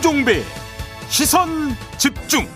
김종배 0.00 0.42
시선 1.08 1.76
집중 1.98 2.46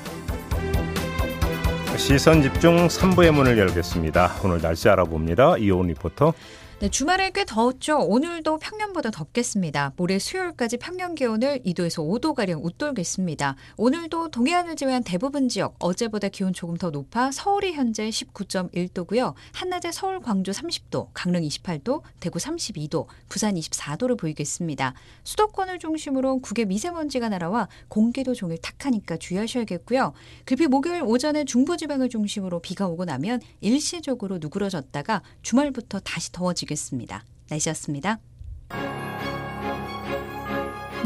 시선 1.98 2.41
집중 2.43 2.89
3부의 2.89 3.32
문을 3.32 3.59
열겠습니다. 3.59 4.37
오늘 4.43 4.62
날씨 4.62 4.89
알아봅니다. 4.89 5.59
이온 5.59 5.88
리포터. 5.88 6.33
네, 6.80 6.91
주말에 6.91 7.30
꽤 7.30 7.45
더웠죠. 7.45 7.98
오늘도 8.00 8.59
평년보다 8.59 9.12
덥겠습니다. 9.12 9.93
모레 9.96 10.18
수요일까지 10.18 10.77
평년 10.79 11.14
기온을 11.14 11.61
2도에서 11.64 12.04
5도가량 12.04 12.64
웃돌겠습니다. 12.64 13.54
오늘도 13.77 14.32
동해안을 14.32 14.74
제외한 14.74 15.05
대부분 15.05 15.48
지역 15.48 15.77
어제보다 15.79 16.29
기온 16.29 16.52
조금 16.52 16.77
더 16.77 16.91
높아 16.91 17.30
서울이 17.30 17.73
현재 17.73 18.09
19.1도고요. 18.10 19.34
한낮에 19.52 19.92
서울, 19.92 20.18
광주 20.20 20.51
30도, 20.51 21.09
강릉 21.15 21.42
28도, 21.42 22.02
대구 22.18 22.41
32도, 22.41 23.06
부산 23.29 23.54
24도를 23.54 24.18
보이겠습니다. 24.18 24.95
수도권을 25.23 25.79
중심으로 25.79 26.41
국외 26.41 26.65
미세먼지가 26.65 27.29
날아와 27.29 27.68
공기도 27.87 28.34
종일 28.34 28.59
탁하니까 28.59 29.16
주의하셔야겠고요. 29.16 30.12
급히 30.45 30.66
목요일 30.66 31.02
오전에 31.04 31.45
중부지방을 31.45 32.09
중심으로 32.09 32.59
비가 32.59 32.88
오고 32.88 33.04
나면 33.04 33.41
일시적으로 33.60 34.38
누그러졌다가 34.38 35.23
주말부터 35.43 36.01
다시 36.01 36.32
더워지겠습니다. 36.32 36.73
보겠습니다. 36.74 37.24
날씨였습니다. 37.51 38.19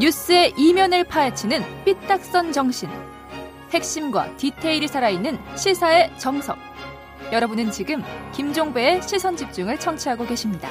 뉴스의 0.00 0.54
이면을 0.56 1.04
파헤치는 1.04 1.84
삐딱선 1.84 2.52
정신. 2.52 2.88
핵심과 3.70 4.36
디테일이 4.36 4.88
살아있는 4.88 5.38
시사의 5.56 6.18
정석. 6.18 6.56
여러분은 7.32 7.70
지금 7.70 8.02
김종배의 8.34 9.02
시선 9.02 9.37
집중을 9.37 9.78
청취하고 9.78 10.26
계십니다. 10.26 10.68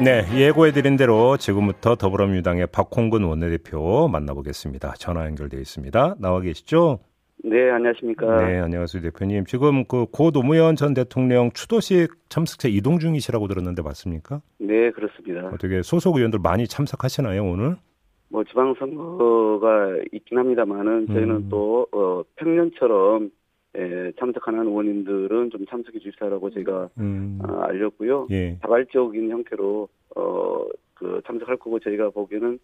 네, 0.00 0.26
예고해드린 0.32 0.96
대로 0.96 1.36
지금부터 1.36 1.96
더불어민주당의 1.96 2.68
박홍근 2.68 3.24
원내대표 3.24 4.08
만나보겠습니다. 4.08 4.94
전화 4.98 5.26
연결되어 5.26 5.60
있습니다. 5.60 6.16
나와 6.18 6.40
계시죠? 6.40 7.00
네, 7.44 7.70
안녕하십니까. 7.70 8.46
네, 8.46 8.58
안녕하세요, 8.58 9.02
대표님. 9.02 9.44
지금 9.46 9.84
그 9.84 10.06
고 10.06 10.30
노무현 10.30 10.74
전 10.76 10.92
대통령 10.94 11.50
추도식 11.52 12.10
참석차 12.28 12.68
이동 12.68 12.98
중이시라고 12.98 13.46
들었는데 13.46 13.82
맞습니까? 13.82 14.40
네, 14.58 14.90
그렇습니다. 14.90 15.48
어떻게 15.48 15.82
소속 15.82 16.16
의원들 16.16 16.40
많이 16.42 16.66
참석하시나요, 16.66 17.44
오늘? 17.44 17.76
뭐 18.30 18.44
지방선거가 18.44 19.98
있긴 20.12 20.38
합니다만은 20.38 21.06
저희는 21.06 21.30
음. 21.36 21.48
또 21.48 21.86
어, 21.92 22.22
평년처럼 22.36 23.30
예, 23.78 24.12
참석하는 24.18 24.66
의원님들은 24.66 25.50
좀 25.50 25.64
참석해 25.66 25.98
주시라고 26.00 26.50
제가 26.50 26.88
음. 26.98 27.38
어, 27.42 27.60
알렸고요. 27.62 28.26
예. 28.30 28.58
자발적인 28.60 29.30
형태로 29.30 29.88
어, 30.16 30.64
그 30.94 31.20
참석할 31.26 31.56
거고 31.58 31.78
저희가 31.78 32.10
보기에는 32.10 32.58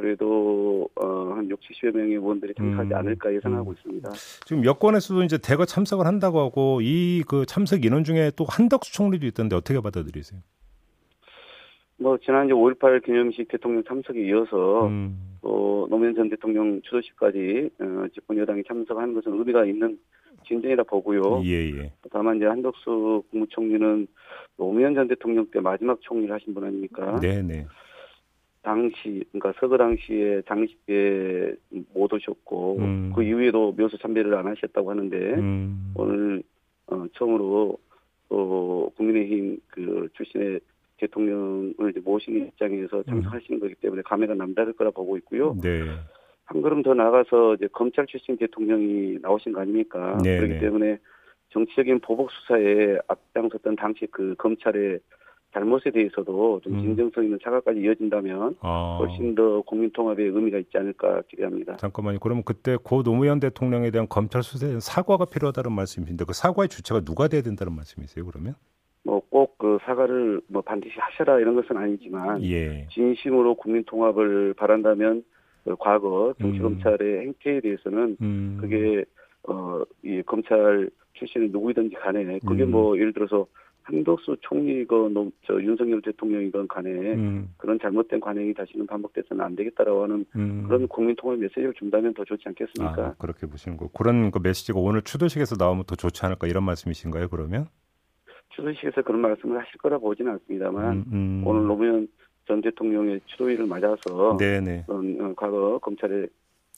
그래도 0.00 0.88
어, 0.96 1.34
한 1.34 1.48
6, 1.50 1.60
70여 1.60 1.94
명의 1.94 2.14
의원들이 2.14 2.54
참석하지 2.54 2.90
음. 2.90 2.96
않을까 2.96 3.34
예상하고 3.34 3.70
음. 3.70 3.74
있습니다. 3.76 4.10
지금 4.46 4.64
여권에서도 4.64 5.22
이제 5.24 5.38
대거 5.38 5.66
참석을 5.66 6.06
한다고 6.06 6.40
하고 6.40 6.80
이 6.82 7.22
그 7.28 7.44
참석 7.46 7.84
인원 7.84 8.02
중에 8.04 8.32
또 8.36 8.44
한덕수 8.48 8.92
총리도 8.92 9.26
있던데 9.26 9.54
어떻게 9.54 9.80
받아들이세요? 9.80 10.40
뭐 11.98 12.16
지난 12.18 12.46
이제 12.46 12.54
5.18 12.54 13.04
기념식 13.04 13.48
대통령 13.48 13.84
참석에 13.84 14.20
이어서 14.26 14.86
음. 14.86 15.36
또 15.42 15.86
노무현 15.90 16.14
전 16.14 16.30
대통령 16.30 16.80
추도식까지 16.82 17.70
어, 17.78 18.06
집권 18.14 18.38
여당이 18.38 18.62
참석하는 18.66 19.14
것은 19.14 19.38
의미가 19.38 19.66
있는 19.66 19.98
진전이라 20.48 20.84
보고요. 20.84 21.42
예, 21.44 21.70
예. 21.76 21.92
다만 22.10 22.36
이제 22.36 22.46
한덕수 22.46 23.22
국무총리는 23.30 24.06
노무현 24.56 24.94
전 24.94 25.06
대통령 25.06 25.46
때 25.50 25.60
마지막 25.60 26.00
총리를 26.00 26.34
하신 26.34 26.54
분 26.54 26.64
아닙니까? 26.64 27.20
네, 27.20 27.42
네. 27.42 27.66
당시 28.62 29.24
그러니까 29.32 29.52
서거 29.58 29.76
당시에 29.78 30.42
장식에 30.46 31.54
못 31.94 32.12
오셨고 32.12 32.76
음. 32.78 33.12
그 33.14 33.22
이후에도 33.22 33.72
묘소 33.72 33.96
참배를 33.98 34.34
안 34.34 34.46
하셨다고 34.46 34.90
하는데 34.90 35.16
음. 35.16 35.92
오늘 35.94 36.42
어, 36.86 37.06
처음으로 37.14 37.78
또 38.28 38.92
국민의힘 38.96 39.58
그 39.68 40.08
출신의 40.14 40.60
대통령을 40.98 41.90
이제 41.90 42.00
모시는 42.04 42.48
입장에서 42.48 42.98
음. 42.98 43.04
참석하시는 43.04 43.58
음. 43.58 43.60
거기 43.60 43.74
때문에 43.76 44.02
감회가 44.02 44.34
남다를 44.34 44.74
거라 44.74 44.90
보고 44.90 45.16
있고요. 45.18 45.56
네. 45.62 45.84
한 46.44 46.62
걸음 46.62 46.82
더 46.82 46.94
나가서 46.94 47.54
이제 47.54 47.68
검찰 47.72 48.06
출신 48.06 48.36
대통령이 48.36 49.18
나오신 49.22 49.52
거 49.52 49.60
아닙니까? 49.60 50.18
네, 50.22 50.36
그렇기 50.36 50.54
네. 50.54 50.60
때문에 50.60 50.98
정치적인 51.50 52.00
보복 52.00 52.30
수사에 52.30 52.98
앞장섰던 53.08 53.76
당시 53.76 54.06
그 54.10 54.34
검찰의 54.36 55.00
잘못에 55.52 55.90
대해서도 55.92 56.60
좀 56.62 56.74
음. 56.74 56.80
진정성 56.80 57.24
있는 57.24 57.38
사과까지 57.42 57.80
이어진다면 57.80 58.56
아. 58.60 58.98
훨씬 59.00 59.34
더 59.34 59.62
국민 59.62 59.90
통합의 59.90 60.26
의미가 60.28 60.58
있지 60.58 60.78
않을까 60.78 61.22
기대합니다. 61.28 61.76
잠깐만요. 61.76 62.18
그러면 62.20 62.44
그때 62.44 62.76
고 62.76 63.02
노무현 63.02 63.40
대통령에 63.40 63.90
대한 63.90 64.06
검찰 64.08 64.42
수사에 64.42 64.78
사과가 64.80 65.24
필요하다는 65.26 65.72
말씀이신데 65.72 66.24
그 66.24 66.32
사과의 66.32 66.68
주체가 66.68 67.00
누가 67.00 67.26
돼야 67.28 67.42
된다는 67.42 67.74
말씀이세요? 67.74 68.24
그러면? 68.26 68.54
뭐 69.02 69.20
꼭 69.30 69.56
그 69.58 69.78
사과를 69.82 70.40
뭐 70.48 70.62
반드시 70.62 70.94
하셔라 70.98 71.38
이런 71.38 71.54
것은 71.54 71.76
아니지만 71.76 72.42
예. 72.44 72.86
진심으로 72.90 73.54
국민 73.56 73.84
통합을 73.84 74.54
바란다면 74.54 75.22
그 75.64 75.76
과거 75.78 76.34
정치 76.40 76.58
검찰의 76.58 76.98
음. 77.00 77.20
행태에 77.22 77.60
대해서는 77.60 78.16
음. 78.20 78.58
그게 78.60 79.04
어 79.48 79.82
이 80.02 80.22
검찰 80.26 80.90
출신의 81.14 81.50
누구이든지 81.50 81.96
간에 81.96 82.38
그게 82.46 82.64
음. 82.64 82.70
뭐 82.70 82.96
예를 82.96 83.12
들어서 83.12 83.46
한덕수 83.82 84.36
총리건 84.40 85.32
저 85.46 85.54
윤석열 85.54 86.00
대통령이건 86.02 86.68
간에 86.68 86.90
음. 86.90 87.52
그런 87.56 87.78
잘못된 87.80 88.20
관행이 88.20 88.54
다시는 88.54 88.86
반복돼서는 88.86 89.44
안 89.44 89.56
되겠다라고 89.56 90.02
하는 90.02 90.24
음. 90.36 90.64
그런 90.66 90.86
국민 90.88 91.16
통합 91.16 91.38
메시지를 91.38 91.74
준다면 91.74 92.14
더 92.14 92.24
좋지 92.24 92.44
않겠습니까? 92.46 93.02
아, 93.02 93.14
그렇게 93.18 93.46
보시는 93.46 93.76
거. 93.76 93.88
그런 93.88 94.30
그 94.30 94.38
메시지가 94.42 94.78
오늘 94.78 95.02
추도식에서 95.02 95.56
나오면 95.58 95.84
더 95.84 95.96
좋지 95.96 96.24
않을까 96.24 96.46
이런 96.46 96.64
말씀이신가요? 96.64 97.28
그러면? 97.28 97.66
추도식에서 98.50 99.02
그런 99.02 99.20
말씀을 99.20 99.58
하실 99.58 99.78
거라 99.78 99.98
보지는 99.98 100.32
않습니다만 100.32 100.92
음, 100.92 101.04
음. 101.12 101.42
오늘 101.46 101.66
노무현 101.66 102.08
전 102.46 102.60
대통령의 102.60 103.20
추도일을 103.26 103.66
맞아서 103.66 104.36
네네. 104.38 104.86
어, 104.88 105.32
과거 105.36 105.78
검찰의 105.78 106.28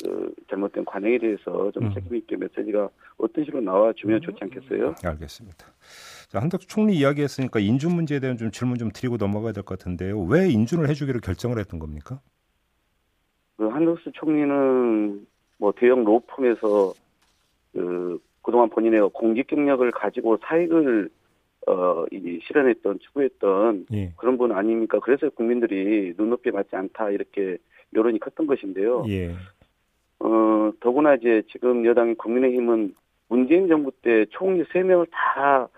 그 0.03 0.35
잘못된 0.51 0.85
관행에 0.85 1.19
대해서 1.19 1.71
좀 1.73 1.87
음. 1.87 1.95
책임 1.95 2.17
있게 2.17 2.37
메시지가 2.37 2.89
어떤 3.19 3.45
식으로 3.45 3.63
나와 3.63 3.93
주면 3.95 4.21
좋지 4.21 4.39
않겠어요? 4.43 4.95
알겠습니다. 5.05 5.67
자, 6.33 6.41
한덕수 6.41 6.67
총리 6.67 6.95
이야기했으니까 6.97 7.61
인준 7.61 7.95
문제에 7.95 8.19
대한 8.19 8.39
좀 8.39 8.51
질문 8.51 8.79
좀 8.79 8.91
드리고 8.91 9.19
넘어가야 9.19 9.53
될 9.53 9.63
것 9.65 9.79
같은데요. 9.79 10.19
왜 10.23 10.49
인준을 10.49 10.89
해주기로 10.89 11.21
결정을 11.21 11.59
했던 11.59 11.79
겁니까? 11.79 12.21
그 13.59 13.69
한덕수 13.69 14.13
총리는 14.13 15.27
뭐 15.59 15.73
대형 15.77 16.05
로펌에서 16.05 16.95
그 17.75 18.19
그동안 18.41 18.71
본인의 18.71 19.11
공직 19.13 19.47
경력을 19.47 19.91
가지고 19.91 20.39
사익을 20.43 21.11
어, 21.67 22.07
이 22.11 22.41
실현했던, 22.45 22.99
추구했던 23.01 23.87
예. 23.93 24.15
그런 24.17 24.39
분 24.39 24.53
아닙니까? 24.53 25.01
그래서 25.01 25.29
국민들이 25.29 26.15
눈높이에 26.17 26.51
맞지 26.51 26.75
않다, 26.75 27.11
이렇게 27.11 27.59
여론이 27.95 28.19
컸던 28.21 28.47
것인데요. 28.47 29.05
예. 29.09 29.33
어, 30.19 30.73
더구나 30.81 31.15
이제 31.15 31.43
지금 31.53 31.85
여당인 31.85 32.17
국민의힘은 32.17 32.95
문재인 33.29 33.69
정부 33.69 33.93
때 34.03 34.25
총리 34.31 34.65
3명을 34.65 35.07
다 35.13 35.69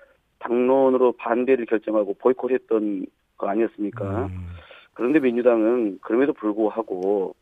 당론으로 0.45 1.13
반대를 1.13 1.67
결정하고 1.67 2.15
보이콧했던 2.15 3.07
거 3.37 3.49
아니었습니까? 3.49 4.27
음. 4.27 4.47
그런데 4.93 5.19
민주당은 5.19 5.99
그럼에도 6.01 6.33
불구하고 6.33 7.35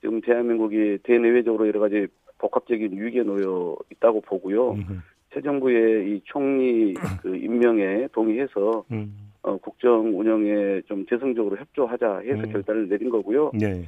지금 0.00 0.20
대한민국이 0.20 0.98
대내외적으로 1.02 1.66
여러 1.66 1.80
가지 1.80 2.06
복합적인 2.38 2.92
위기에 2.92 3.22
놓여 3.22 3.76
있다고 3.90 4.20
보고요. 4.22 4.72
음. 4.72 5.02
새 5.32 5.40
정부의 5.40 6.10
이 6.10 6.20
총리 6.24 6.94
그 7.22 7.36
임명에 7.36 8.08
동의해서 8.12 8.84
음. 8.90 9.32
어, 9.42 9.56
국정 9.58 10.18
운영에 10.18 10.82
좀 10.82 11.06
재성적으로 11.06 11.56
협조하자 11.56 12.18
해서 12.18 12.42
음. 12.42 12.52
결단을 12.52 12.88
내린 12.88 13.10
거고요. 13.10 13.52
네. 13.54 13.86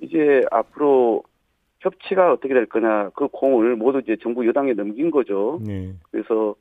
이제 0.00 0.42
앞으로 0.50 1.22
협치가 1.80 2.32
어떻게 2.32 2.54
될 2.54 2.66
거냐 2.66 3.10
그 3.14 3.28
공을 3.28 3.76
모두 3.76 4.00
이제 4.00 4.16
정부 4.22 4.46
여당에 4.46 4.72
넘긴 4.72 5.10
거죠. 5.10 5.60
네. 5.64 5.92
그래서 6.10 6.54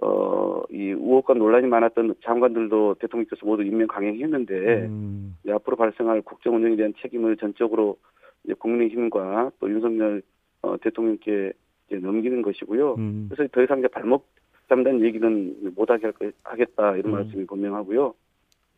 어, 0.00 0.62
이 0.70 0.90
의혹과 0.90 1.34
논란이 1.34 1.66
많았던 1.66 2.14
장관들도 2.22 2.96
대통령께서 3.00 3.44
모두 3.44 3.62
임명 3.62 3.88
강행했는데, 3.88 4.86
음. 4.86 5.36
앞으로 5.48 5.76
발생할 5.76 6.22
국정 6.22 6.56
운영에 6.56 6.76
대한 6.76 6.94
책임을 7.00 7.36
전적으로 7.36 7.96
이제 8.44 8.54
국민의힘과 8.54 9.52
또 9.58 9.70
윤석열 9.70 10.22
어, 10.62 10.76
대통령께 10.78 11.52
이제 11.88 11.98
넘기는 11.98 12.42
것이고요. 12.42 12.94
음. 12.94 13.28
그래서 13.30 13.48
더 13.52 13.62
이상 13.62 13.78
이제 13.78 13.88
발목 13.88 14.26
잡는 14.68 15.00
얘기는 15.02 15.72
못하게 15.74 16.12
하겠다 16.42 16.96
이런 16.96 17.12
음. 17.12 17.18
말씀이 17.18 17.46
분명하고요. 17.46 18.14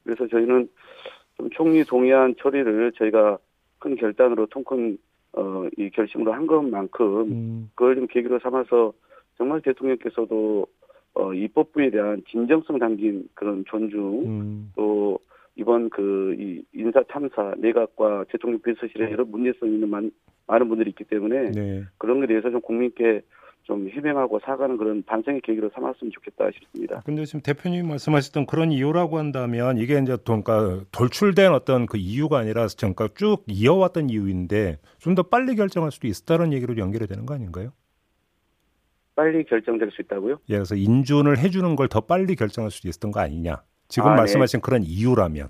그래서 0.05 0.27
저희는 0.29 0.69
좀 1.37 1.51
총리 1.51 1.85
동의안 1.85 2.35
처리를 2.39 2.93
저희가 2.93 3.39
큰 3.79 3.97
결단으로 3.97 4.47
통큰 4.47 4.99
어, 5.33 5.67
이 5.77 5.91
결심으로 5.91 6.33
한 6.33 6.47
것만큼 6.47 7.23
음. 7.23 7.71
그걸 7.75 7.97
좀 7.97 8.07
계기로 8.07 8.39
삼아서 8.41 8.93
정말 9.37 9.61
대통령께서도 9.63 10.67
어, 11.15 11.35
입법부에 11.35 11.91
대한 11.91 12.23
진정성 12.31 12.79
담긴 12.79 13.29
그런 13.35 13.65
존중, 13.67 14.23
음. 14.27 14.73
또이 14.77 15.19
이번 15.57 15.91
그 15.91 16.35
이 16.39 16.63
인사 16.73 17.03
참사 17.11 17.55
내각과 17.59 18.25
대통령 18.31 18.61
비서실에 18.63 19.11
여러 19.13 19.25
문제성 19.25 19.69
있는 19.69 19.89
많, 19.89 20.11
많은 20.47 20.69
분들이 20.69 20.91
있기 20.91 21.05
때문에 21.05 21.51
네. 21.51 21.83
그런 21.99 22.21
것에 22.21 22.29
대해서 22.29 22.51
좀 22.51 22.61
국민께 22.61 23.23
좀 23.65 23.89
해명하고 23.89 24.41
사과하는 24.41 24.79
그런 24.79 25.03
반성의 25.03 25.43
계기로 25.43 25.71
삼았으면 25.75 26.11
좋겠다 26.13 26.51
싶습니다. 26.53 27.03
근데 27.05 27.25
지금 27.25 27.41
대표님 27.43 27.89
말씀하셨던 27.89 28.47
그런 28.47 28.73
이유라고 28.73 29.19
한다면 29.19 29.77
이게 29.77 29.99
이제 29.99 30.17
그러니까 30.25 30.81
돌출된 30.93 31.53
어떤 31.53 31.87
그 31.87 31.99
이유가 31.99 32.39
아니라 32.39 32.67
그러니까 32.79 33.09
쭉 33.15 33.45
이어왔던 33.47 34.09
이유인데 34.11 34.79
좀 34.99 35.15
더 35.15 35.23
빨리 35.25 35.57
결정할 35.57 35.91
수도 35.93 36.09
있다는 36.09 36.53
얘기로 36.55 36.79
연결이 36.79 37.07
되는 37.07 37.27
거 37.27 37.35
아닌가요? 37.35 37.73
빨리 39.15 39.45
결정될 39.45 39.91
수 39.91 40.03
있다고요? 40.03 40.37
예, 40.49 40.55
그래서 40.55 40.75
인준을 40.75 41.39
해주는 41.39 41.77
걸 41.77 41.89
더 41.89 42.01
빨리 42.01 42.35
결정할 42.37 42.71
수도 42.71 42.89
있었던 42.89 43.11
거 43.11 43.21
아니냐? 43.21 43.63
지금 43.89 44.09
아, 44.09 44.15
네. 44.15 44.21
말씀하신 44.23 44.61
네. 44.61 44.63
그런 44.65 44.83
이유라면. 44.83 45.49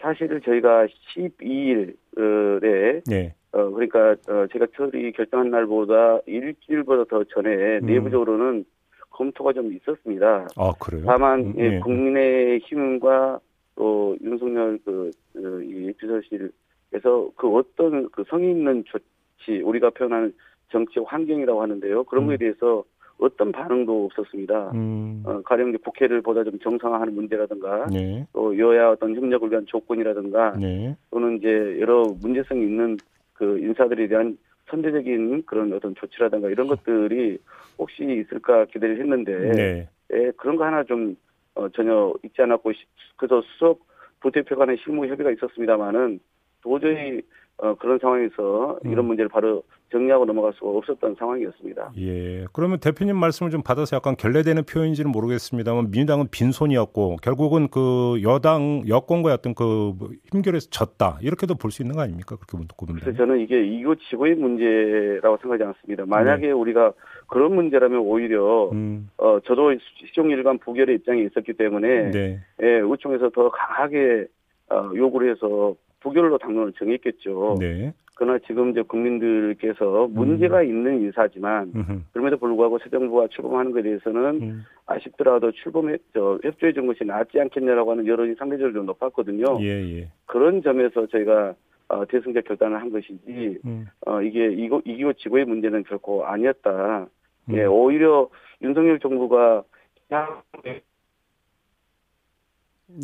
사실 0.00 0.28
저희가 0.44 0.86
12일에 1.16 3.02
네. 3.06 3.34
어, 3.52 3.70
그러니까 3.70 4.10
어, 4.32 4.46
제가 4.52 4.66
처리 4.76 5.10
결정한 5.12 5.50
날보다 5.50 6.20
일주일보다 6.26 7.04
더 7.04 7.24
전에 7.24 7.78
음. 7.78 7.86
내부적으로는 7.86 8.64
검토가 9.10 9.52
좀 9.52 9.72
있었습니다. 9.72 10.46
아 10.56 10.72
그래요? 10.78 11.02
다만 11.06 11.40
음, 11.40 11.54
예, 11.58 11.68
네. 11.70 11.80
국민의 11.80 12.60
힘과 12.60 13.40
또 13.74 14.16
윤석열 14.22 14.78
그, 14.84 15.10
그 15.32 15.62
이 15.64 15.92
비서실에서 15.92 17.30
그 17.36 17.48
어떤 17.56 18.08
그 18.10 18.24
성의 18.28 18.50
있는 18.50 18.84
조치 18.86 19.60
우리가 19.62 19.90
표현하는 19.90 20.34
정치 20.70 21.00
환경이라고 21.00 21.62
하는데요. 21.62 22.04
그런 22.04 22.26
거에 22.26 22.36
음. 22.36 22.38
대해서 22.38 22.84
어떤 23.18 23.50
반응도 23.50 24.06
없었습니다. 24.06 24.70
음. 24.74 25.22
어, 25.26 25.42
가령 25.42 25.70
이제 25.70 25.78
국회를 25.78 26.22
보다 26.22 26.44
좀 26.44 26.58
정상화하는 26.58 27.14
문제라든가 27.14 27.86
네. 27.86 28.24
또 28.32 28.56
여야 28.56 28.90
어떤 28.90 29.14
협력을 29.14 29.50
위한 29.50 29.66
조건이라든가 29.66 30.52
네. 30.52 30.96
또는 31.10 31.38
이제 31.38 31.78
여러 31.80 32.04
문제성이 32.20 32.62
있는 32.62 32.96
그 33.32 33.58
인사들에 33.58 34.06
대한 34.06 34.38
선제적인 34.70 35.44
그런 35.46 35.72
어떤 35.72 35.94
조치라든가 35.96 36.48
이런 36.50 36.68
것들이 36.68 37.38
혹시 37.78 38.04
있을까 38.04 38.66
기대를 38.66 39.00
했는데 39.00 39.52
네. 39.52 39.88
예, 40.12 40.30
그런 40.36 40.56
거 40.56 40.64
하나 40.64 40.84
좀 40.84 41.16
어, 41.54 41.68
전혀 41.70 42.14
있지 42.24 42.40
않았고 42.40 42.72
그래서 43.16 43.42
수석 43.42 43.80
부대표 44.20 44.56
간의 44.56 44.78
실무 44.82 45.06
협의가 45.06 45.30
있었습니다만은 45.32 46.20
도저히 46.62 47.22
어, 47.60 47.74
그런 47.74 47.98
상황에서 47.98 48.78
음. 48.84 48.92
이런 48.92 49.04
문제를 49.06 49.28
바로 49.28 49.62
정리하고 49.90 50.26
넘어갈 50.26 50.52
수가 50.52 50.70
없었던 50.70 51.16
상황이었습니다. 51.18 51.92
예. 51.98 52.44
그러면 52.52 52.78
대표님 52.78 53.16
말씀을 53.16 53.50
좀 53.50 53.62
받아서 53.62 53.96
약간 53.96 54.16
결례되는 54.16 54.64
표현인지는 54.64 55.10
모르겠습니다만 55.10 55.90
민주당은 55.90 56.28
빈손이었고 56.30 57.16
결국은 57.22 57.68
그 57.68 58.20
여당 58.22 58.84
여권과 58.86 59.32
어떤 59.32 59.54
그 59.54 59.94
힘결에서 60.30 60.68
졌다 60.70 61.18
이렇게도 61.22 61.54
볼 61.54 61.70
수 61.70 61.82
있는 61.82 61.96
거 61.96 62.02
아닙니까? 62.02 62.36
그렇게 62.36 62.52
보면. 62.56 63.00
그래서 63.00 63.16
저는 63.16 63.40
이게 63.40 63.64
이거 63.66 63.94
지구의 64.08 64.36
문제라고 64.36 65.36
생각하지 65.38 65.64
않습니다. 65.64 66.04
만약에 66.06 66.46
네. 66.48 66.52
우리가 66.52 66.92
그런 67.26 67.54
문제라면 67.54 67.98
오히려 68.00 68.70
음. 68.70 69.08
어 69.16 69.38
저도 69.44 69.72
시종일관 70.06 70.58
부결의 70.58 70.96
입장에 70.96 71.22
있었기 71.22 71.54
때문에 71.54 72.10
네. 72.10 72.40
예, 72.62 72.66
의총에서 72.66 73.30
더 73.30 73.50
강하게 73.50 74.26
어, 74.70 74.90
요구를 74.94 75.32
해서 75.32 75.74
부결로 76.00 76.38
당론을 76.38 76.72
정했겠죠. 76.74 77.56
네. 77.60 77.92
그러나 78.18 78.38
지금 78.48 78.70
이제 78.70 78.82
국민들께서 78.82 80.08
문제가 80.08 80.60
음. 80.60 80.64
있는 80.64 81.02
인사지만 81.02 81.72
음흠. 81.74 82.00
그럼에도 82.12 82.36
불구하고 82.36 82.80
새 82.80 82.90
정부가 82.90 83.28
출범하는 83.28 83.70
것에 83.70 83.82
대해서는 83.82 84.42
음. 84.42 84.64
아쉽더라도 84.86 85.52
출범해 85.52 85.98
저 86.12 86.38
협조해 86.42 86.72
준 86.72 86.88
것이 86.88 87.04
낫지 87.04 87.38
않겠냐라고 87.38 87.92
하는 87.92 88.06
여론이 88.08 88.34
상대적으로 88.34 88.72
좀 88.72 88.86
높았거든요. 88.86 89.58
예, 89.60 89.98
예. 89.98 90.08
그런 90.26 90.62
점에서 90.62 91.06
저희가 91.06 91.54
어, 91.90 92.04
대승적 92.06 92.44
결단을 92.44 92.80
한 92.80 92.90
것이지 92.90 93.60
음. 93.64 93.86
어, 94.04 94.20
이게 94.20 94.52
이거 94.52 94.82
이기고 94.84 95.12
지고의 95.12 95.44
문제는 95.44 95.84
결코 95.84 96.26
아니었다. 96.26 97.06
음. 97.50 97.54
예, 97.54 97.66
오히려 97.66 98.28
윤석열 98.62 98.98
정부가 98.98 99.62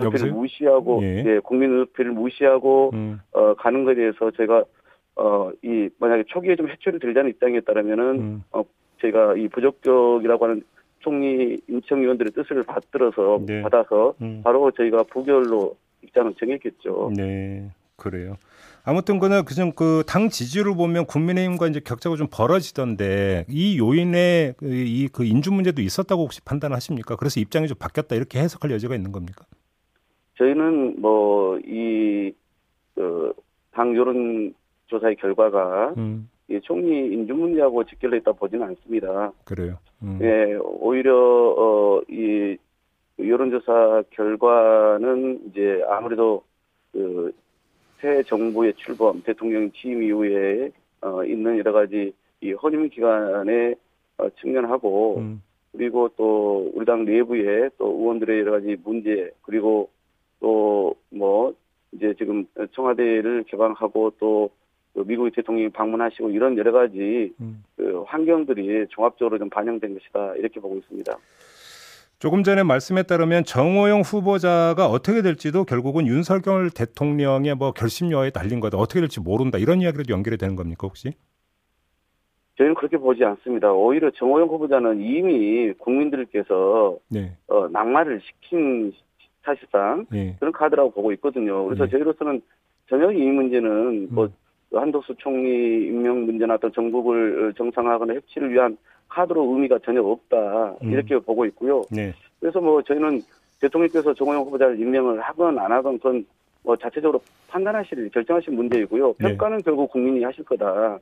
의회를 0.00 0.32
무시하고 0.32 1.02
예. 1.02 1.24
예 1.26 1.38
국민 1.40 1.70
의회를 1.70 2.12
무시하고 2.12 2.90
음. 2.94 3.20
어, 3.32 3.54
가는 3.54 3.84
것에 3.84 3.96
대해서 3.96 4.30
제가 4.30 4.64
어, 5.16 5.50
이, 5.62 5.88
만약에 5.98 6.24
초기에 6.26 6.56
좀 6.56 6.68
해초를 6.68 6.98
들자는 6.98 7.30
입장에 7.30 7.60
따르면은, 7.60 8.04
음. 8.20 8.42
어, 8.52 8.64
저희가 9.00 9.36
이 9.36 9.48
부적격이라고 9.48 10.44
하는 10.44 10.62
총리 11.00 11.60
임청 11.68 12.00
위원들의 12.00 12.32
뜻을 12.32 12.62
받들어서, 12.64 13.40
네. 13.46 13.62
받아서, 13.62 14.14
음. 14.22 14.40
바로 14.42 14.70
저희가 14.72 15.04
부결로 15.04 15.76
입장을 16.02 16.34
정했겠죠. 16.34 17.12
네. 17.16 17.70
그래요. 17.96 18.36
아무튼 18.82 19.20
그는 19.20 19.44
그냥 19.44 19.70
그당 19.70 20.28
지지를 20.28 20.74
보면 20.74 21.06
국민의힘과 21.06 21.68
이제 21.68 21.80
격차가 21.80 22.16
좀 22.16 22.26
벌어지던데 22.30 23.46
이 23.48 23.78
요인에 23.78 24.54
그 24.56 24.66
이그 24.66 25.24
인준 25.24 25.54
문제도 25.54 25.80
있었다고 25.80 26.24
혹시 26.24 26.42
판단하십니까? 26.42 27.14
그래서 27.14 27.38
입장이 27.38 27.68
좀 27.68 27.78
바뀌었다 27.78 28.16
이렇게 28.16 28.40
해석할 28.40 28.72
여지가 28.72 28.96
있는 28.96 29.12
겁니까? 29.12 29.44
저희는 30.36 31.00
뭐이 31.00 32.32
그당 32.94 33.96
여론 33.96 34.54
조사의 34.86 35.16
결과가 35.16 35.94
음. 35.96 36.28
이 36.48 36.60
총리 36.62 37.12
인준 37.12 37.38
문제하고 37.38 37.84
직결돼 37.84 38.18
있다 38.18 38.32
보지는 38.32 38.66
않습니다. 38.68 39.32
그래요. 39.44 39.78
음. 40.02 40.18
예, 40.20 40.54
오히려 40.54 41.14
어, 41.16 42.02
이 42.08 42.56
여론조사 43.18 44.02
결과는 44.10 45.40
이제 45.48 45.82
아무래도 45.88 46.42
그새 46.92 48.22
정부의 48.24 48.74
출범, 48.74 49.22
대통령 49.22 49.70
취임 49.72 50.02
이후에 50.02 50.70
어, 51.00 51.24
있는 51.24 51.58
여러 51.58 51.72
가지 51.72 52.12
이 52.40 52.52
허님 52.52 52.90
기간에 52.90 53.74
어, 54.18 54.28
측면하고 54.40 55.18
음. 55.18 55.42
그리고 55.72 56.08
또 56.16 56.70
우리 56.74 56.84
당 56.84 57.04
내부에 57.04 57.70
또 57.78 57.86
의원들의 57.86 58.40
여러 58.40 58.52
가지 58.52 58.76
문제 58.84 59.30
그리고 59.42 59.90
또 60.40 60.94
뭐 61.14 61.54
이제 61.92 62.14
지금 62.18 62.44
청와대를 62.74 63.44
개방하고 63.44 64.12
또그 64.18 65.06
미국 65.06 65.30
대통령이 65.34 65.70
방문하시고 65.70 66.30
이런 66.30 66.58
여러 66.58 66.72
가지 66.72 67.32
음. 67.40 67.62
그 67.76 68.02
환경들이 68.06 68.86
종합적으로 68.90 69.38
좀 69.38 69.48
반영된 69.48 69.94
것이다 69.94 70.34
이렇게 70.36 70.60
보고 70.60 70.76
있습니다. 70.76 71.16
조금 72.18 72.42
전에 72.42 72.62
말씀에 72.62 73.02
따르면 73.02 73.44
정호영 73.44 74.00
후보자가 74.00 74.86
어떻게 74.86 75.20
될지도 75.20 75.64
결국은 75.64 76.06
윤석열 76.06 76.70
대통령의 76.70 77.54
뭐 77.54 77.72
결심여에 77.72 78.30
달린 78.30 78.60
거다. 78.60 78.78
어떻게 78.78 79.00
될지 79.00 79.20
모른다. 79.20 79.58
이런 79.58 79.80
이야기로 79.80 80.04
연결이 80.08 80.38
되는 80.38 80.56
겁니까 80.56 80.86
혹시? 80.86 81.12
저희는 82.56 82.76
그렇게 82.76 82.96
보지 82.96 83.24
않습니다. 83.24 83.72
오히려 83.72 84.10
정호영 84.12 84.48
후보자는 84.48 85.00
이미 85.00 85.72
국민들께서 85.72 86.96
네. 87.08 87.36
어, 87.48 87.68
낙마를 87.68 88.20
시킨 88.22 88.92
사실상 89.44 90.06
네. 90.10 90.34
그런 90.40 90.52
카드라고 90.52 90.90
보고 90.90 91.12
있거든요. 91.12 91.64
그래서 91.66 91.84
네. 91.84 91.90
저희로서는 91.90 92.40
전혀 92.88 93.12
이 93.12 93.22
문제는 93.26 94.08
뭐 94.10 94.24
음. 94.24 94.32
그 94.70 94.78
한덕수 94.78 95.14
총리 95.18 95.86
임명 95.86 96.24
문제나 96.24 96.56
또 96.56 96.70
정국을 96.70 97.54
정상화하거나 97.56 98.14
협치를 98.14 98.52
위한 98.52 98.76
카드로 99.08 99.42
의미가 99.52 99.78
전혀 99.84 100.02
없다 100.02 100.76
음. 100.82 100.90
이렇게 100.90 101.18
보고 101.18 101.44
있고요. 101.46 101.82
네. 101.92 102.12
그래서 102.40 102.60
뭐 102.60 102.82
저희는 102.82 103.20
대통령께서 103.60 104.12
정호영 104.14 104.42
후보자를 104.42 104.80
임명을 104.80 105.20
하건 105.20 105.58
안 105.58 105.70
하건 105.70 105.98
그건 105.98 106.26
뭐 106.62 106.74
자체적으로 106.76 107.20
판단하실 107.48 108.10
결정하실 108.10 108.52
문제이고요. 108.54 109.14
네. 109.20 109.28
평가는 109.28 109.58
네. 109.58 109.62
결국 109.62 109.90
국민이 109.90 110.24
하실 110.24 110.44
거다 110.44 110.98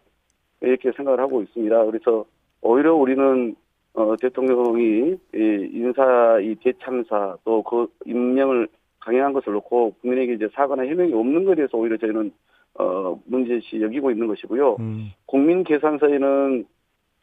이렇게 0.61 0.93
생각을 0.93 1.19
하고 1.21 1.43
있습니다. 1.43 1.85
그래서 1.87 2.25
오히려 2.61 2.95
우리는 2.95 3.57
어, 3.95 4.17
대통령이 4.17 5.17
이 5.35 5.69
인사 5.73 6.39
이 6.41 6.55
대참사 6.57 7.37
또 7.45 7.63
그 7.63 7.87
임명을 8.07 8.69
강행한 9.01 9.33
것을 9.33 9.53
놓고 9.53 9.95
국민에게 10.01 10.35
이제 10.35 10.49
사과나 10.55 10.85
해명이 10.85 11.13
없는 11.13 11.45
것에 11.45 11.57
대해서 11.57 11.77
오히려 11.77 11.97
저희는 11.97 12.33
어, 12.75 13.21
문제시 13.27 13.81
여기고 13.81 14.11
있는 14.11 14.27
것이고요. 14.29 14.77
음. 14.81 15.11
국민 15.27 15.65
계산서에는 15.65 16.65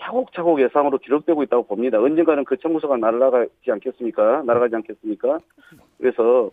차곡차곡 0.02 0.62
예상으로 0.62 0.98
기록되고 1.00 1.44
있다고 1.44 1.64
봅니다. 1.64 2.00
언젠가는 2.00 2.44
그 2.46 2.58
청구서가 2.58 2.98
날아가지 2.98 3.72
않겠습니까? 3.72 4.44
날아가지 4.44 4.76
않겠습니까? 4.76 5.40
그래서 5.98 6.52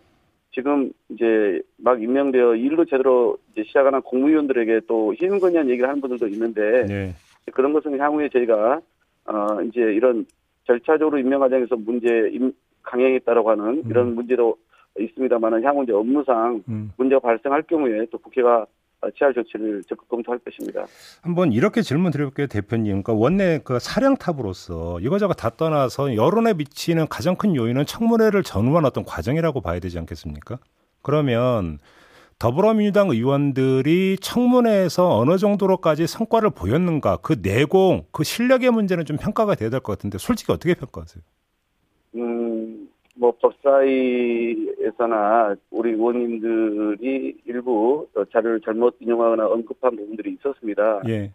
지금 0.51 0.91
이제 1.09 1.61
막 1.77 2.01
임명되어 2.01 2.55
일로 2.55 2.85
제대로 2.85 3.37
이제 3.51 3.63
시작하는 3.63 4.01
공무위원들에게 4.01 4.81
또 4.87 5.13
희생권이라는 5.13 5.69
얘기를 5.69 5.87
하는 5.87 6.01
분들도 6.01 6.27
있는데 6.29 6.85
네. 6.87 7.13
그런 7.53 7.73
것은 7.73 7.99
향후에 7.99 8.29
저희가 8.29 8.81
어 9.27 9.61
이제 9.63 9.81
이런 9.81 10.25
절차적으로 10.65 11.17
임명 11.19 11.39
과정에서 11.39 11.75
문제 11.75 12.29
임, 12.31 12.51
강행했다라고 12.83 13.51
하는 13.51 13.65
음. 13.65 13.83
이런 13.89 14.15
문제도 14.15 14.57
있습니다만은 14.97 15.63
향후 15.63 15.83
이제 15.83 15.93
업무상 15.93 16.63
음. 16.69 16.91
문제가 16.97 17.19
발생할 17.19 17.63
경우에 17.63 18.05
또 18.11 18.17
국회가 18.17 18.65
취할 19.15 19.33
조치를 19.33 19.83
적극 19.83 20.09
검토할 20.09 20.39
것입니다. 20.39 20.85
한번 21.21 21.51
이렇게 21.51 21.81
질문 21.81 22.11
드려볼게요, 22.11 22.47
대표님. 22.47 23.03
그러니까 23.03 23.13
원내 23.13 23.59
그 23.63 23.77
사령탑으로서 23.79 24.99
이거저거 25.01 25.33
다 25.33 25.51
떠나서 25.51 26.15
여론에 26.15 26.55
미치는 26.55 27.07
가장 27.07 27.35
큰 27.35 27.55
요인은 27.55 27.85
청문회를 27.85 28.41
전후한 28.43 28.85
어떤 28.85 29.03
과정이라고 29.05 29.61
봐야 29.61 29.79
되지 29.79 29.99
않겠습니까? 29.99 30.57
그러면 31.03 31.77
더불어민주당 32.39 33.09
의원들이 33.09 34.17
청문회에서 34.21 35.17
어느 35.17 35.37
정도로까지 35.37 36.05
성과를 36.05 36.51
보였는가 36.51 37.17
그 37.17 37.37
내공, 37.41 38.05
그 38.11 38.23
실력의 38.23 38.69
문제는 38.71 39.05
좀 39.05 39.17
평가가 39.17 39.55
돼야 39.55 39.71
될 39.71 39.79
것 39.79 39.93
같은데 39.93 40.19
솔직히 40.19 40.51
어떻게 40.51 40.75
평가하세요? 40.75 41.23
음, 42.15 42.89
뭐 43.15 43.33
법사위에서나 43.41 45.55
우리 45.71 45.93
의원님들이 45.93 47.37
일부 47.45 48.07
자료를 48.31 48.61
잘못 48.61 48.97
인용하거나 48.99 49.47
언급한 49.47 49.95
부분들이 49.95 50.33
있었습니다. 50.33 51.01
예. 51.07 51.31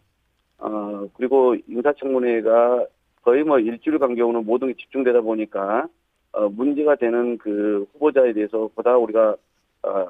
어, 0.58 1.08
그리고 1.14 1.56
인사청문회가 1.66 2.86
거의 3.22 3.42
뭐 3.42 3.58
일주일 3.58 3.98
간격으로 3.98 4.42
모든 4.42 4.68
게 4.68 4.74
집중되다 4.74 5.20
보니까 5.22 5.88
어, 6.30 6.48
문제가 6.48 6.94
되는 6.94 7.38
그 7.38 7.86
후보자에 7.92 8.32
대해서 8.32 8.70
보다 8.74 8.96
우리가 8.96 9.34
어, 9.82 10.06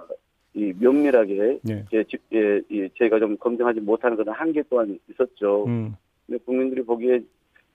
이 0.54 0.72
면밀하게 0.78 1.60
예. 1.68 1.84
제, 1.90 2.04
예, 2.34 2.60
예, 2.70 2.88
저희가 2.98 3.18
좀 3.18 3.36
검증하지 3.38 3.80
못하는 3.80 4.16
그런 4.16 4.34
한계 4.34 4.62
또한 4.68 4.98
있었죠. 5.08 5.64
음. 5.66 5.94
근데 6.26 6.42
국민들이 6.44 6.82
보기에 6.82 7.20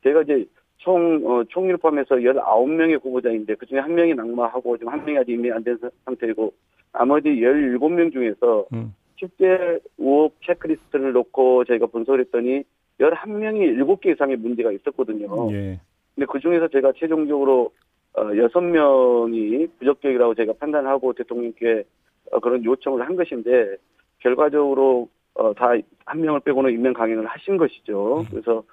제가 0.04 0.22
이제 0.22 0.46
총, 0.78 1.22
어, 1.26 1.44
총리를 1.46 1.78
포함해서 1.78 2.16
19명의 2.16 3.04
후보자인데 3.04 3.56
그 3.56 3.66
중에 3.66 3.80
한 3.80 3.96
명이 3.96 4.14
낙마하고 4.14 4.78
지금 4.78 4.94
한 4.94 5.04
명이 5.04 5.18
아직 5.18 5.32
임명 5.32 5.58
안된 5.58 5.80
상태이고 6.06 6.54
나머지 6.94 7.30
17명 7.30 8.14
중에서 8.14 8.68
음. 8.74 8.94
실제 9.16 9.80
의혹 9.98 10.36
체크리스트를 10.44 11.12
놓고 11.14 11.66
저희가 11.66 11.88
분석을 11.88 12.22
했더니 12.22 12.64
11명이 13.00 13.78
7개 13.80 14.14
이상의 14.14 14.38
문제가 14.38 14.72
있었거든요. 14.72 15.52
예. 15.52 15.80
근데 16.14 16.26
그 16.32 16.40
중에서 16.40 16.68
제가 16.68 16.94
최종적으로 16.96 17.72
어, 18.14 18.24
6명이 18.24 19.70
부적격이라고 19.80 20.36
제가 20.36 20.54
판단하고 20.60 21.14
대통령께 21.14 21.80
어, 21.80 22.17
그런 22.42 22.64
요청을 22.64 23.02
한 23.06 23.16
것인데 23.16 23.78
결과적으로 24.20 25.10
어, 25.36 25.54
다한 25.54 25.84
명을 26.16 26.40
빼고는 26.42 26.72
임명 26.72 26.94
강행을 26.94 27.26
하신 27.28 27.58
것이죠. 27.58 28.26
그래서 28.30 28.64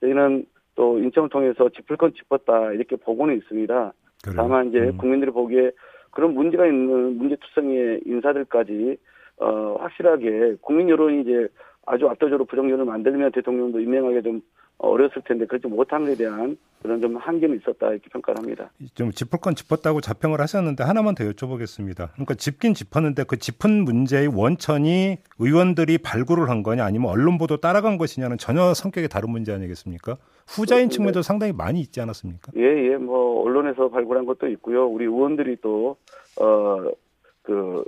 저희는 0.00 0.46
또 0.74 0.98
인청을 0.98 1.28
통해서 1.28 1.68
짚을 1.68 1.96
건 1.96 2.12
짚었다 2.14 2.72
이렇게 2.72 2.96
보고는 2.96 3.36
있습니다. 3.38 3.92
그래요. 4.24 4.36
다만 4.36 4.68
이제 4.68 4.78
음. 4.78 4.96
국민들이 4.96 5.30
보기에 5.30 5.72
그런 6.10 6.34
문제가 6.34 6.66
있는 6.66 7.18
문제투성이의 7.18 8.02
인사들까지 8.06 8.96
어, 9.38 9.76
확실하게 9.80 10.56
국민 10.60 10.88
여론이 10.88 11.22
이제 11.22 11.48
아주 11.86 12.08
압도적으로 12.08 12.44
부정론을 12.44 12.84
만들면 12.84 13.32
대통령도 13.32 13.80
임명하기 13.80 14.22
좀 14.22 14.40
어렸을 14.82 15.22
텐데 15.22 15.46
그렇지 15.46 15.68
못한 15.68 16.04
것에 16.04 16.16
대한 16.16 16.56
그런 16.82 17.00
좀 17.00 17.16
한계는 17.16 17.56
있었다 17.58 17.90
이렇게 17.90 18.08
평가를 18.10 18.42
합니다. 18.42 18.70
좀 18.94 19.12
짚을 19.12 19.40
건 19.40 19.54
짚었다고 19.54 20.00
자평을 20.00 20.40
하셨는데 20.40 20.82
하나만 20.82 21.14
더 21.14 21.24
여쭤보겠습니다. 21.24 22.10
그러니까 22.12 22.34
짚긴 22.34 22.74
짚었는데 22.74 23.24
그 23.24 23.38
짚은 23.38 23.84
문제의 23.84 24.26
원천이 24.26 25.18
의원들이 25.38 25.98
발굴을 25.98 26.50
한 26.50 26.62
거냐 26.64 26.84
아니면 26.84 27.10
언론 27.10 27.38
보도 27.38 27.58
따라간 27.58 27.96
것이냐는 27.98 28.38
전혀 28.38 28.74
성격이 28.74 29.08
다른 29.08 29.30
문제 29.30 29.52
아니겠습니까? 29.52 30.16
후자인 30.48 30.88
그렇습니다. 30.88 30.90
측면도 30.90 31.22
상당히 31.22 31.52
많이 31.52 31.80
있지 31.80 32.00
않았습니까? 32.00 32.52
예, 32.56 32.62
예, 32.62 32.96
뭐, 32.96 33.42
언론에서 33.44 33.88
발굴한 33.88 34.26
것도 34.26 34.48
있고요. 34.48 34.86
우리 34.86 35.04
의원들이 35.04 35.58
또, 35.62 35.96
어, 36.40 36.90
그, 37.42 37.84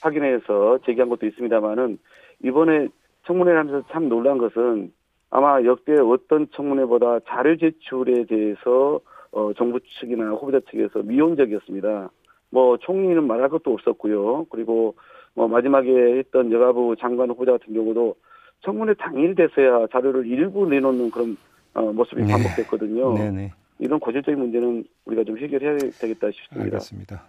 확인해서 0.00 0.78
제기한 0.86 1.10
것도 1.10 1.26
있습니다만은, 1.26 1.98
이번에 2.44 2.88
청문회를 3.26 3.58
하면서 3.60 3.86
참 3.92 4.08
놀란 4.08 4.38
것은 4.38 4.92
아마 5.34 5.62
역대 5.64 5.94
어떤 5.98 6.46
청문회보다 6.54 7.20
자료 7.26 7.56
제출에 7.56 8.26
대해서, 8.26 9.00
어, 9.30 9.50
정부 9.56 9.80
측이나 9.98 10.28
후보자 10.32 10.60
측에서 10.70 11.02
미온적이었습니다. 11.02 12.10
뭐, 12.50 12.76
총리는 12.76 13.26
말할 13.26 13.48
것도 13.48 13.72
없었고요. 13.72 14.44
그리고 14.50 14.94
뭐, 15.32 15.48
마지막에 15.48 15.90
했던 16.18 16.52
여가부 16.52 16.96
장관 17.00 17.30
후보자 17.30 17.52
같은 17.52 17.72
경우도 17.72 18.14
청문회 18.62 18.92
당일 18.98 19.34
돼서야 19.34 19.86
자료를 19.90 20.26
일부 20.26 20.66
내놓는 20.66 21.10
그런 21.10 21.38
어, 21.72 21.80
모습이 21.80 22.22
네. 22.22 22.30
반복됐거든요. 22.30 23.14
네네. 23.14 23.52
이런 23.78 23.98
고질적인 24.00 24.38
문제는 24.38 24.84
우리가 25.06 25.24
좀 25.24 25.38
해결해야 25.38 25.78
되겠다 25.78 26.30
싶습니다. 26.30 26.62
알겠습니다. 26.64 27.22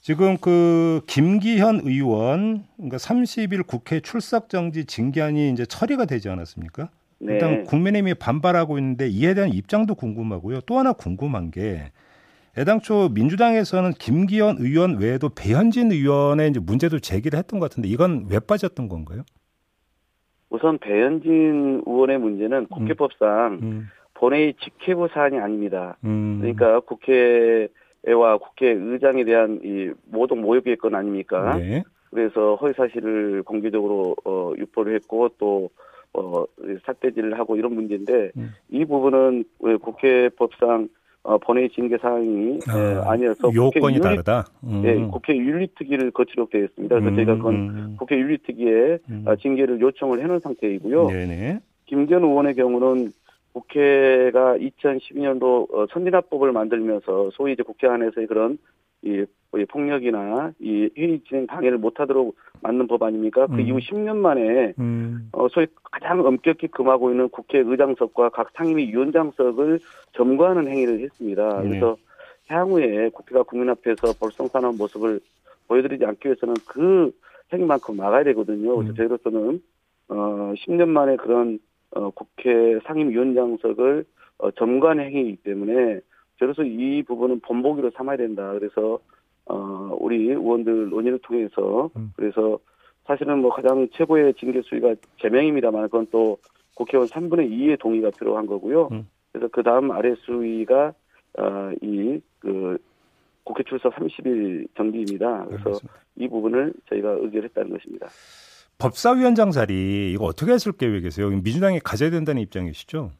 지금 0.00 0.38
그 0.38 1.02
김기현 1.06 1.82
의원 1.84 2.64
그러니까 2.76 2.96
30일 2.96 3.66
국회 3.66 4.00
출석 4.00 4.48
정지 4.48 4.86
징계안이 4.86 5.50
이제 5.50 5.66
처리가 5.66 6.06
되지 6.06 6.30
않았습니까? 6.30 6.88
네. 7.24 7.34
일단 7.34 7.64
국민의힘이 7.64 8.14
반발하고 8.14 8.78
있는데 8.78 9.08
이에 9.08 9.34
대한 9.34 9.50
입장도 9.50 9.94
궁금하고요. 9.94 10.60
또 10.66 10.78
하나 10.78 10.92
궁금한 10.92 11.50
게 11.50 11.90
애당초 12.56 13.08
민주당에서는 13.12 13.92
김기현 13.92 14.56
의원 14.60 14.98
외에도 15.00 15.28
배현진 15.28 15.90
의원의 15.90 16.50
이제 16.50 16.60
문제도 16.60 16.98
제기를 16.98 17.38
했던 17.38 17.58
것 17.58 17.70
같은데 17.70 17.88
이건 17.88 18.26
왜 18.30 18.38
빠졌던 18.38 18.88
건가요? 18.88 19.22
우선 20.50 20.78
배현진 20.78 21.82
의원의 21.86 22.18
문제는 22.18 22.66
국회법상 22.66 23.58
음, 23.62 23.88
본회의 24.12 24.54
직회부 24.62 25.08
사안이 25.12 25.38
아닙니다. 25.38 25.96
음, 26.04 26.38
그러니까 26.40 26.78
국회와 26.80 28.38
국회의장에 28.38 29.24
대한 29.24 29.60
이 29.64 29.90
모독 30.04 30.38
모욕의 30.38 30.76
건 30.76 30.94
아닙니까? 30.94 31.56
네. 31.56 31.82
그래서 32.10 32.54
허위 32.56 32.72
사실을 32.74 33.42
공개적으로 33.42 34.14
어, 34.24 34.52
유포를 34.56 34.94
했고 34.94 35.30
또 35.38 35.70
어, 36.14 36.44
삭대질을 36.86 37.38
하고 37.38 37.56
이런 37.56 37.74
문제인데 37.74 38.30
음. 38.36 38.50
이 38.70 38.84
부분은 38.84 39.44
왜 39.60 39.76
국회법상 39.76 40.88
어, 41.24 41.38
본회의 41.38 41.70
징계 41.70 41.96
사항이 41.96 42.58
아, 42.68 42.78
에, 42.78 42.94
아니어서 43.06 43.48
국회 43.48 43.56
요건이 43.56 43.94
윤리, 43.94 44.02
다르다. 44.02 44.44
음. 44.62 44.82
예, 44.84 44.94
국회 45.10 45.34
윤리특위를 45.34 46.10
거치도록 46.10 46.50
되어 46.50 46.64
있습니다. 46.64 47.00
그래서 47.00 47.16
저희가 47.16 47.36
그건 47.36 47.54
음, 47.54 47.96
국회 47.98 48.16
윤리특위에 48.18 48.98
음. 49.08 49.24
어, 49.26 49.34
징계를 49.36 49.80
요청을 49.80 50.22
해놓은 50.22 50.40
상태이고요. 50.40 51.06
네네. 51.06 51.60
김기현 51.86 52.22
의원의 52.24 52.54
경우는 52.54 53.10
국회가 53.54 54.56
2012년도 54.58 55.72
어, 55.72 55.86
선진화법을 55.92 56.52
만들면서 56.52 57.30
소위 57.32 57.54
이제 57.54 57.62
국회 57.62 57.86
안에서의 57.86 58.26
그런 58.26 58.58
이, 59.04 59.24
이 59.56 59.64
폭력이나 59.66 60.52
이 60.58 60.88
회의 60.96 61.20
진행 61.28 61.46
방해를 61.46 61.78
못하도록 61.78 62.34
만든 62.60 62.86
법 62.86 63.02
아닙니까? 63.02 63.46
그 63.46 63.54
음. 63.54 63.60
이후 63.60 63.78
10년 63.78 64.16
만에 64.16 64.72
음, 64.78 65.28
어, 65.32 65.48
소위 65.48 65.66
가장 65.82 66.24
엄격히 66.24 66.68
금하고 66.68 67.10
있는 67.10 67.28
국회의장석과 67.28 68.30
각 68.30 68.50
상임위 68.54 68.88
위원장석을 68.88 69.80
점거하는 70.12 70.66
행위를 70.68 71.00
했습니다. 71.00 71.60
네. 71.60 71.68
그래서 71.68 71.96
향후에 72.48 73.10
국회가 73.10 73.42
국민 73.42 73.70
앞에서 73.70 74.14
볼썽사나운 74.18 74.76
모습을 74.76 75.20
보여드리지 75.68 76.04
않기 76.04 76.28
위해서는 76.28 76.54
그 76.66 77.12
행위만큼 77.52 77.96
막아야 77.96 78.24
되거든요. 78.24 78.76
그래서 78.76 78.92
음. 78.92 78.96
저희로서는 78.96 79.62
어, 80.08 80.54
10년 80.56 80.88
만에 80.88 81.16
그런 81.16 81.58
어, 81.92 82.10
국회 82.10 82.78
상임위원장석을 82.86 84.04
어, 84.38 84.50
점거하는 84.52 85.04
행위이기 85.04 85.36
때문에 85.42 86.00
저로서 86.44 86.62
이 86.62 87.02
부분은 87.02 87.40
본보기로 87.40 87.92
삼아야 87.96 88.18
된다. 88.18 88.52
그래서 88.52 88.98
어, 89.46 89.96
우리 89.98 90.28
의원들 90.28 90.90
논의를 90.90 91.18
통해서 91.20 91.90
음. 91.96 92.12
그래서 92.16 92.58
사실은 93.06 93.38
뭐 93.38 93.50
가장 93.50 93.88
최고의 93.92 94.34
징계 94.34 94.60
수위가 94.62 94.94
제명입니다만 95.22 95.84
그건 95.84 96.06
또 96.10 96.38
국회의원 96.74 97.08
3분의 97.08 97.50
2의 97.50 97.80
동의가 97.80 98.10
필요한 98.10 98.46
거고요. 98.46 98.88
음. 98.92 99.08
그래서 99.32 99.48
그 99.52 99.62
다음 99.62 99.90
아래 99.90 100.14
수위가 100.16 100.92
어, 101.38 101.72
이그 101.80 102.78
국회 103.42 103.62
출석 103.64 103.94
30일 103.94 104.68
정기입니다. 104.76 105.46
그래서 105.46 105.64
알겠습니다. 105.64 106.00
이 106.16 106.28
부분을 106.28 106.74
저희가 106.90 107.10
의결했다는 107.20 107.70
것입니다. 107.70 108.08
법사위원장 108.78 109.50
자리 109.50 110.12
이거 110.12 110.24
어떻게 110.24 110.52
했을 110.52 110.72
계획이세요? 110.72 111.30
민주당이 111.30 111.80
가져야 111.80 112.10
된다는 112.10 112.42
입장이시죠? 112.42 113.12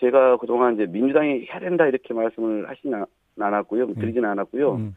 제가 0.00 0.38
그동안 0.38 0.74
이제 0.74 0.86
민주당이 0.86 1.46
해야 1.46 1.60
된다 1.60 1.86
이렇게 1.86 2.12
말씀을 2.14 2.68
하진 2.68 2.94
않- 2.94 3.06
않았고요. 3.38 3.94
드리진 3.94 4.24
않았고요. 4.24 4.74
음, 4.74 4.94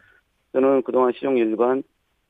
저는 0.53 0.81
그동안 0.83 1.11
시종일관 1.13 1.83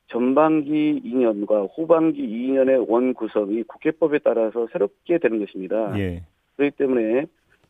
전반기 0.08 1.02
2년과 1.06 1.70
후반기 1.76 2.22
2년의 2.28 2.88
원 2.90 3.14
구성이 3.14 3.64
국회법에 3.64 4.20
따라서 4.20 4.68
새롭게 4.72 5.18
되는 5.18 5.40
것입니다. 5.40 5.98
예. 6.00 6.24
그렇기 6.56 6.76
때문에 6.78 7.26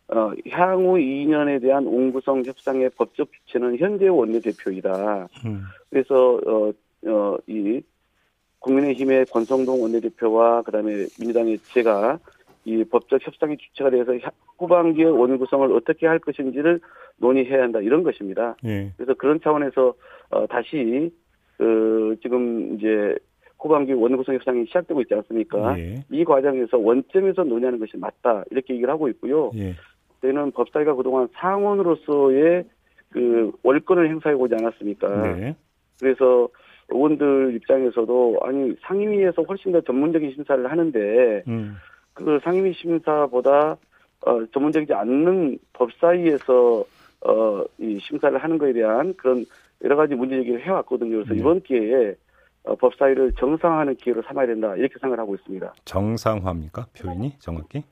어, 0.10 0.31
향후 0.51 0.95
2년에 0.98 1.62
대한 1.62 1.88
온구성 1.88 2.43
협상의 2.45 2.89
법적 2.91 3.29
주체는 3.31 3.77
현재 3.77 4.07
원내대표이다. 4.07 5.27
음, 5.45 5.62
그래서 5.89 6.39
어, 6.45 6.72
어, 7.07 7.38
이 7.48 7.81
국민의힘의 8.60 9.25
권성동 9.27 9.81
원내대표와 9.81 10.62
그다음에 10.63 11.05
민주당의 11.19 11.57
제가 11.74 12.19
이 12.65 12.84
법적 12.86 13.25
협상의 13.25 13.58
주체가 13.58 13.89
돼서 13.89 14.13
향- 14.20 14.32
후반기의 14.58 15.12
원구성을 15.12 15.72
어떻게 15.74 16.08
할 16.08 16.20
것인지를 16.20 16.79
논의해야 17.17 17.63
한다 17.63 17.79
이런 17.82 18.03
것입니다. 18.03 18.55
예. 18.65 18.91
그래서 18.96 19.13
그런 19.15 19.39
차원에서 19.41 19.93
어, 20.29 20.48
다시 20.48 21.12
그 21.58 22.15
지금 22.22 22.75
이제 22.75 23.15
후반기 23.60 23.93
원구성 23.93 24.36
협상이 24.36 24.65
시작되고 24.67 25.01
있지 25.01 25.13
않습니까? 25.13 25.77
예. 25.79 25.96
이 26.12 26.24
과정에서 26.24 26.77
원점에서 26.77 27.43
논의하는 27.43 27.79
것이 27.79 27.98
맞다 27.98 28.43
이렇게 28.51 28.74
얘기를 28.74 28.89
하고 28.91 29.08
있고요. 29.10 29.51
예. 29.55 29.74
저희는 30.22 30.51
법사위가 30.51 30.96
그동안 30.96 31.27
상원으로서의 31.34 32.63
그 33.10 33.51
월권을 33.63 34.10
행사해 34.10 34.36
오지 34.36 34.55
않았습니까? 34.55 35.22
네. 35.36 35.55
그래서 36.00 36.48
의원들 36.89 37.53
입장에서도 37.55 38.39
아니 38.43 38.74
상임위에서 38.82 39.43
훨씬 39.43 39.72
더 39.72 39.82
전문적인 39.82 40.32
심사를 40.34 40.70
하는데 40.70 41.43
음. 41.48 41.75
그 42.13 42.39
상임위 42.43 42.74
심사보다 42.74 43.77
어, 44.25 44.46
전문적이지 44.53 44.93
않는 44.93 45.60
법사위에서 45.74 46.86
어, 47.25 47.63
이 47.77 48.00
심사를 48.01 48.38
하는 48.38 48.58
것에 48.58 48.74
대한 48.74 49.13
그런 49.15 49.46
여러 49.84 49.96
가지 49.96 50.15
문제 50.15 50.38
제기를 50.38 50.62
해왔거든요. 50.62 51.17
그래서 51.17 51.34
네. 51.34 51.39
이번 51.39 51.62
기회에 51.62 52.15
어, 52.63 52.75
법사위를 52.75 53.34
정상화하는 53.34 53.96
기회로 53.96 54.22
삼아야 54.24 54.48
된다 54.48 54.75
이렇게 54.75 54.93
생각을 55.00 55.20
하고 55.20 55.36
있습니다. 55.36 55.74
정상화입니까 55.86 56.88
표현이 56.98 57.34
정확히? 57.39 57.84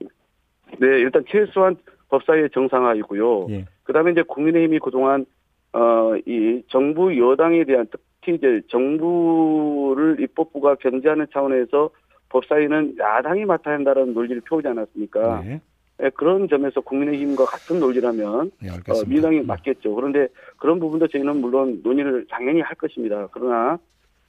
네, 0.80 0.88
일단 0.88 1.24
최소한 1.28 1.76
법사위의 2.10 2.50
정상화이고요. 2.52 3.48
예. 3.50 3.66
그다음에 3.84 4.12
이제 4.12 4.22
국민의힘이 4.24 4.80
그동안 4.80 5.26
어, 5.74 6.16
이 6.26 6.62
정부 6.68 7.18
여당에 7.18 7.64
대한 7.66 7.88
특히 7.92 8.36
이제 8.36 8.62
정부를 8.70 10.20
입법부가 10.20 10.76
견제하는 10.76 11.28
차원에서 11.34 11.90
법사위는 12.32 12.96
야당이 12.98 13.46
맡아야 13.46 13.76
한다는 13.76 14.14
논리를 14.14 14.42
펴오지 14.42 14.68
않았습니까? 14.68 15.42
네. 15.44 15.62
네, 15.98 16.10
그런 16.16 16.48
점에서 16.48 16.82
국민의힘과 16.82 17.46
같은 17.46 17.80
논리라면 17.80 18.52
네, 18.60 18.70
어, 18.70 19.04
민당이 19.08 19.38
네. 19.38 19.44
맞겠죠. 19.44 19.94
그런데 19.94 20.28
그런 20.58 20.80
부분도 20.80 21.08
저희는 21.08 21.38
물론 21.42 21.82
논의를 21.84 22.26
당연히 22.30 22.62
할 22.62 22.76
것입니다. 22.76 23.28
그러나 23.32 23.78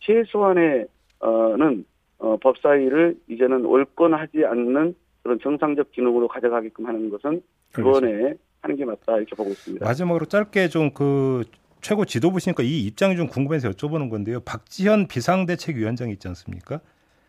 최소한의 0.00 0.87
어는 1.21 1.85
어, 2.18 2.37
법사위를 2.37 3.16
이제는 3.28 3.64
월권하지 3.64 4.44
않는 4.44 4.94
그런 5.23 5.38
정상적 5.40 5.92
기능으로 5.92 6.28
가져가게끔 6.28 6.87
하는 6.87 7.09
것은 7.09 7.42
그번에 7.73 8.35
하는 8.61 8.76
게 8.76 8.85
맞다 8.85 9.16
이렇게 9.16 9.35
보고 9.35 9.50
있습니다. 9.50 9.85
마지막으로 9.85 10.26
짧게 10.26 10.68
좀 10.68 10.90
그 10.90 11.44
최고 11.82 12.04
지도부시니까 12.04 12.62
이 12.62 12.87
입장이 12.87 13.16
좀 13.16 13.26
궁금해서 13.26 13.71
여쭤보는 13.71 14.09
건데요. 14.09 14.40
박지현 14.40 15.09
비상대책위원장이 15.09 16.12
있지 16.12 16.28
않습니까? 16.28 16.80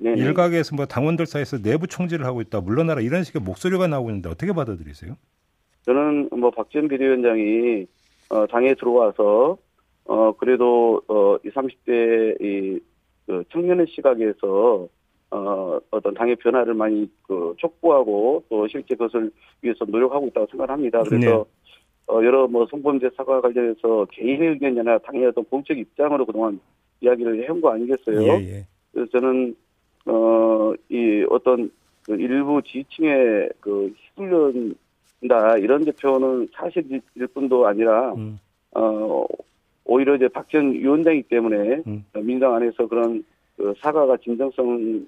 네네. 0.04 0.22
일각에서 0.22 0.76
뭐 0.76 0.86
당원들 0.86 1.26
사이에서 1.26 1.62
내부 1.62 1.88
총질을 1.88 2.26
하고 2.26 2.42
있다, 2.42 2.62
물러나라 2.62 3.02
이런 3.02 3.24
식의 3.24 3.42
목소리가 3.42 3.88
나오고 3.88 4.10
있는데 4.10 4.30
어떻게 4.30 4.52
받아들이세요? 4.52 5.16
저는 5.84 6.30
뭐 6.32 6.52
박지원 6.52 6.88
비대위원장이 6.88 7.86
어, 8.30 8.48
당에 8.48 8.74
들어와서 8.76 9.58
어 10.06 10.34
그래도 10.34 11.02
어 11.08 11.38
20, 11.44 11.54
30대 11.54 12.42
이 12.42 12.80
그 13.26 13.44
청년의 13.52 13.88
시각에서 13.90 14.88
어 15.32 15.80
어떤 15.90 16.14
당의 16.14 16.36
변화를 16.36 16.74
많이 16.74 17.10
그 17.24 17.54
촉구하고 17.58 18.44
또 18.50 18.68
실제 18.68 18.96
그것을 18.96 19.32
위해서 19.62 19.86
노력하고 19.86 20.28
있다고 20.28 20.48
생각합니다. 20.52 21.04
그래서 21.04 21.26
네. 21.28 21.44
어 22.08 22.16
여러 22.24 22.48
뭐 22.48 22.68
성범죄 22.70 23.12
사과 23.16 23.42
관련해서 23.42 24.06
개인의 24.12 24.50
의견이나 24.50 24.98
당의 25.00 25.26
어떤 25.26 25.44
공적 25.46 25.78
입장으로 25.78 26.26
그동안 26.26 26.60
이야기를 27.02 27.44
해온 27.44 27.62
거 27.62 27.72
아니겠어요? 27.72 28.22
예, 28.22 28.58
예. 28.58 28.68
그래서 28.92 29.10
저는 29.12 29.56
어, 30.06 30.74
이 30.90 31.26
어떤 31.30 31.72
그 32.06 32.16
일부 32.16 32.62
지층의 32.62 33.50
그 33.60 33.94
휘둘른다 34.16 35.58
이런 35.60 35.86
대표는 35.86 36.50
사실일 36.54 37.02
뿐도 37.34 37.66
아니라 37.66 38.14
음. 38.14 38.40
어 38.76 39.26
오히려 39.86 40.16
이제 40.16 40.28
박지원 40.28 40.74
위원장이기 40.74 41.30
때문에 41.30 41.82
음. 41.88 42.04
민당 42.16 42.54
안에서 42.56 42.88
그런 42.88 43.24
그 43.56 43.74
사과가 43.80 44.18
진정성을 44.18 45.06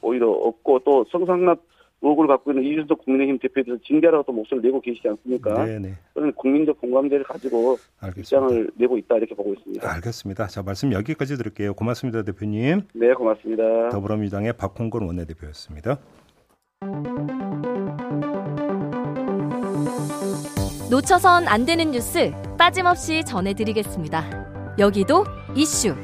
오히려 0.00 0.30
없고 0.30 0.80
또 0.80 1.04
성상납 1.10 1.60
의혹을 2.04 2.26
갖고 2.26 2.52
있는 2.52 2.64
이준석 2.64 3.04
국민의힘 3.04 3.38
대표에 3.38 3.64
대해서 3.64 3.82
징계라고 3.86 4.24
또 4.24 4.32
목소리를 4.32 4.68
내고 4.68 4.80
계시지 4.80 5.08
않습니까? 5.08 5.64
네네. 5.64 5.94
그런 6.12 6.32
국민적 6.34 6.80
공감대를 6.80 7.24
가지고 7.24 7.78
알겠습니다. 8.00 8.20
입장을 8.20 8.70
내고 8.76 8.98
있다 8.98 9.16
이렇게 9.16 9.34
보고 9.34 9.54
있습니다. 9.54 9.90
알겠습니다. 9.94 10.46
자 10.48 10.62
말씀 10.62 10.92
여기까지 10.92 11.36
드릴게요. 11.36 11.72
고맙습니다, 11.74 12.22
대표님. 12.22 12.82
네, 12.92 13.14
고맙습니다. 13.14 13.88
더불어민주당의 13.88 14.52
박홍건 14.52 15.02
원내대표였습니다. 15.02 15.98
놓쳐선 20.90 21.48
안 21.48 21.64
되는 21.64 21.90
뉴스 21.90 22.30
빠짐없이 22.58 23.24
전해드리겠습니다. 23.24 24.76
여기도 24.78 25.24
이슈. 25.56 25.94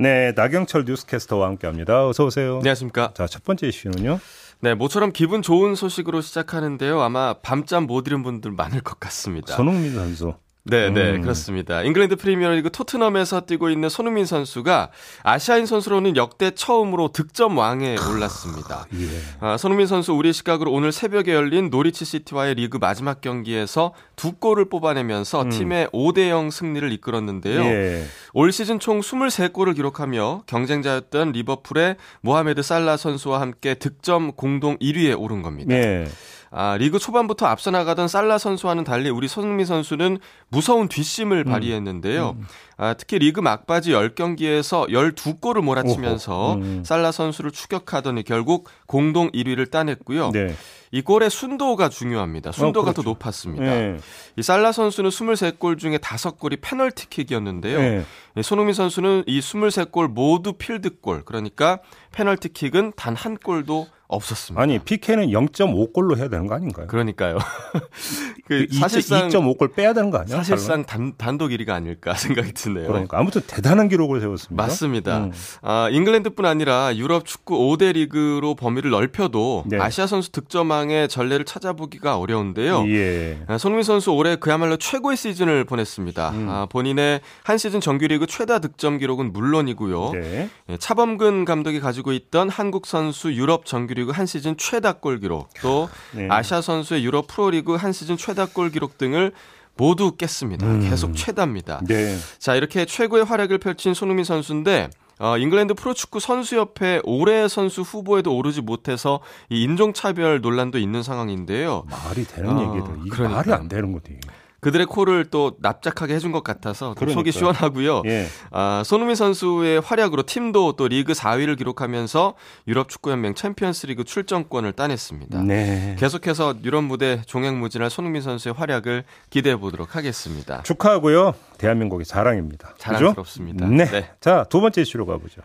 네, 0.00 0.32
나경철 0.34 0.86
뉴스캐스터와 0.86 1.46
함께합니다. 1.48 2.08
어서 2.08 2.24
오세요. 2.24 2.56
안녕하십니까. 2.56 3.12
자, 3.14 3.26
첫 3.26 3.44
번째 3.44 3.68
이슈는요. 3.68 4.18
네, 4.60 4.72
모처럼 4.72 5.12
기분 5.12 5.42
좋은 5.42 5.74
소식으로 5.74 6.22
시작하는데요. 6.22 7.02
아마 7.02 7.34
밤잠 7.34 7.86
못 7.86 8.06
이룬 8.06 8.22
분들 8.22 8.50
많을 8.50 8.80
것 8.80 8.98
같습니다. 8.98 9.54
손흥민 9.54 9.92
선수. 9.92 10.32
네, 10.64 10.90
네, 10.90 11.12
음. 11.12 11.22
그렇습니다. 11.22 11.82
잉글랜드 11.82 12.16
프리미어리그 12.16 12.70
토트넘에서 12.70 13.42
뛰고 13.42 13.70
있는 13.70 13.88
손흥민 13.88 14.26
선수가 14.26 14.90
아시아인 15.22 15.64
선수로는 15.64 16.16
역대 16.16 16.50
처음으로 16.50 17.08
득점 17.12 17.56
왕에 17.56 17.96
올랐습니다. 17.96 18.86
예. 18.94 19.06
아, 19.40 19.56
손흥민 19.56 19.86
선수 19.86 20.12
우리 20.12 20.32
시각으로 20.34 20.70
오늘 20.70 20.92
새벽에 20.92 21.34
열린 21.34 21.70
노리치 21.70 22.04
시티와의 22.04 22.56
리그 22.56 22.76
마지막 22.76 23.22
경기에서 23.22 23.94
두 24.16 24.32
골을 24.32 24.68
뽑아내면서 24.68 25.42
음. 25.42 25.48
팀의 25.50 25.88
5대 25.88 26.28
0 26.28 26.50
승리를 26.50 26.92
이끌었는데요. 26.92 27.62
예. 27.62 28.04
올 28.34 28.52
시즌 28.52 28.78
총 28.78 29.00
23골을 29.00 29.74
기록하며 29.74 30.42
경쟁자였던 30.46 31.32
리버풀의 31.32 31.96
모하메드 32.20 32.62
살라 32.62 32.98
선수와 32.98 33.40
함께 33.40 33.74
득점 33.74 34.32
공동 34.32 34.76
1위에 34.76 35.18
오른 35.18 35.40
겁니다. 35.40 35.74
예. 35.74 36.06
아, 36.52 36.76
리그 36.76 36.98
초반부터 36.98 37.46
앞서 37.46 37.70
나가던 37.70 38.08
살라 38.08 38.38
선수와는 38.38 38.82
달리 38.82 39.08
우리 39.08 39.28
손흥민 39.28 39.66
선수는 39.66 40.18
무서운 40.48 40.88
뒷심을 40.88 41.44
음. 41.46 41.50
발휘했는데요. 41.50 42.36
음. 42.38 42.46
아, 42.76 42.94
특히 42.94 43.20
리그 43.20 43.40
막바지 43.40 43.92
10경기에서 43.92 44.88
12골을 44.88 45.60
몰아치면서 45.62 46.54
음. 46.54 46.82
살라 46.84 47.12
선수를 47.12 47.52
추격하더니 47.52 48.24
결국 48.24 48.68
공동 48.86 49.30
1위를 49.30 49.70
따냈고요. 49.70 50.30
네. 50.32 50.54
이 50.92 51.02
골의 51.02 51.30
순도가 51.30 51.88
중요합니다. 51.88 52.50
순도가 52.50 52.90
어, 52.90 52.92
그렇죠. 52.92 53.02
더 53.02 53.10
높았습니다. 53.10 53.64
네. 53.64 53.96
이 54.36 54.42
살라 54.42 54.72
선수는 54.72 55.10
23골 55.10 55.78
중에 55.78 55.98
5골이 55.98 56.58
페널티킥이었는데요. 56.60 57.78
네. 57.78 58.42
손흥민 58.42 58.74
선수는 58.74 59.22
이 59.26 59.38
23골 59.38 60.08
모두 60.08 60.54
필드골, 60.54 61.22
그러니까 61.24 61.78
페널티킥은 62.10 62.94
단 62.96 63.14
한 63.14 63.36
골도 63.36 63.86
없었습니다. 64.10 64.60
아니 64.60 64.78
PK는 64.78 65.28
0.5골로 65.28 66.16
해야 66.16 66.28
되는 66.28 66.46
거 66.46 66.54
아닌가요? 66.54 66.86
그러니까요. 66.88 67.38
그 68.46 68.66
사실상 68.72 69.28
2.5골 69.28 69.74
빼야 69.74 69.92
되는 69.92 70.10
거 70.10 70.18
아니야? 70.18 70.36
사실상 70.36 70.84
단, 70.84 71.14
단독 71.16 71.50
1위가 71.50 71.70
아닐까 71.70 72.14
생각이 72.18 72.52
드네요. 72.52 72.88
그러니까 72.88 73.18
아무튼 73.18 73.42
대단한 73.46 73.88
기록을 73.88 74.20
세웠습니다. 74.20 74.62
맞습니다. 74.62 75.18
음. 75.18 75.32
아, 75.62 75.88
잉글랜드뿐 75.90 76.44
아니라 76.44 76.94
유럽 76.96 77.24
축구 77.24 77.56
5대 77.56 77.92
리그로 77.92 78.56
범위를 78.56 78.90
넓혀도 78.90 79.64
네. 79.66 79.78
아시아 79.78 80.06
선수 80.06 80.32
득점왕의 80.32 81.08
전례를 81.08 81.44
찾아보기가 81.44 82.18
어려운데요. 82.18 82.88
예. 82.88 83.38
아, 83.46 83.56
손흥민 83.56 83.84
선수 83.84 84.10
올해 84.12 84.34
그야말로 84.36 84.76
최고의 84.76 85.16
시즌을 85.16 85.64
보냈습니다. 85.64 86.30
음. 86.30 86.48
아, 86.48 86.66
본인의 86.66 87.20
한 87.44 87.58
시즌 87.58 87.80
정규리그 87.80 88.26
최다 88.26 88.58
득점 88.58 88.98
기록은 88.98 89.32
물론이고요. 89.32 90.10
네. 90.12 90.50
예, 90.68 90.76
차범근 90.76 91.44
감독이 91.44 91.78
가지고 91.78 92.12
있던 92.12 92.48
한국 92.48 92.86
선수 92.86 93.32
유럽 93.32 93.64
정규리그 93.64 93.99
그리고 94.00 94.12
한 94.12 94.24
시즌 94.24 94.56
최다 94.56 94.94
골 94.94 95.20
기록, 95.20 95.50
또 95.60 95.90
네. 96.16 96.26
아시아 96.30 96.62
선수의 96.62 97.04
유럽 97.04 97.26
프로리그 97.26 97.74
한 97.74 97.92
시즌 97.92 98.16
최다 98.16 98.46
골 98.46 98.70
기록 98.70 98.96
등을 98.96 99.32
모두 99.76 100.16
깼습니다. 100.16 100.66
음. 100.66 100.88
계속 100.88 101.14
최다입니다. 101.14 101.82
네. 101.86 102.16
자, 102.38 102.54
이렇게 102.54 102.86
최고의 102.86 103.24
활약을 103.24 103.58
펼친 103.58 103.92
손흥민 103.92 104.24
선수인데 104.24 104.88
어, 105.18 105.36
잉글랜드 105.36 105.74
프로축구 105.74 106.18
선수협회 106.18 107.02
올해 107.04 107.46
선수 107.46 107.82
후보에도 107.82 108.34
오르지 108.34 108.62
못해서 108.62 109.20
이 109.50 109.62
인종차별 109.64 110.40
논란도 110.40 110.78
있는 110.78 111.02
상황인데요. 111.02 111.84
말이 111.90 112.24
되는 112.24 112.56
어. 112.56 112.74
이게 113.04 113.10
그러니까. 113.10 113.36
말이 113.36 113.52
안 113.52 113.68
되는 113.68 113.92
거지. 113.92 114.18
그들의 114.60 114.86
코를 114.86 115.26
또 115.30 115.56
납작하게 115.60 116.14
해준 116.14 116.32
것 116.32 116.44
같아서 116.44 116.94
속이 116.94 117.32
시원하고요. 117.32 118.02
예. 118.06 118.26
아, 118.50 118.82
손흥민 118.84 119.16
선수의 119.16 119.80
활약으로 119.80 120.24
팀도 120.24 120.72
또 120.72 120.88
리그 120.88 121.12
4위를 121.12 121.56
기록하면서 121.56 122.34
유럽 122.68 122.88
축구연맹 122.88 123.34
챔피언스리그 123.34 124.04
출전권을 124.04 124.72
따냈습니다. 124.72 125.42
네. 125.42 125.96
계속해서 125.98 126.56
유럽 126.64 126.84
무대 126.84 127.22
종횡무진할 127.26 127.90
손흥민 127.90 128.22
선수의 128.22 128.54
활약을 128.54 129.04
기대해 129.30 129.56
보도록 129.56 129.96
하겠습니다. 129.96 130.62
축하하고요. 130.62 131.34
대한민국의 131.58 132.04
자랑입니다. 132.04 132.74
자랑스럽습니다. 132.78 133.66
네. 133.66 133.84
네. 133.86 134.10
자, 134.20 134.44
두 134.48 134.60
번째 134.60 134.82
이슈로 134.82 135.06
가보죠. 135.06 135.42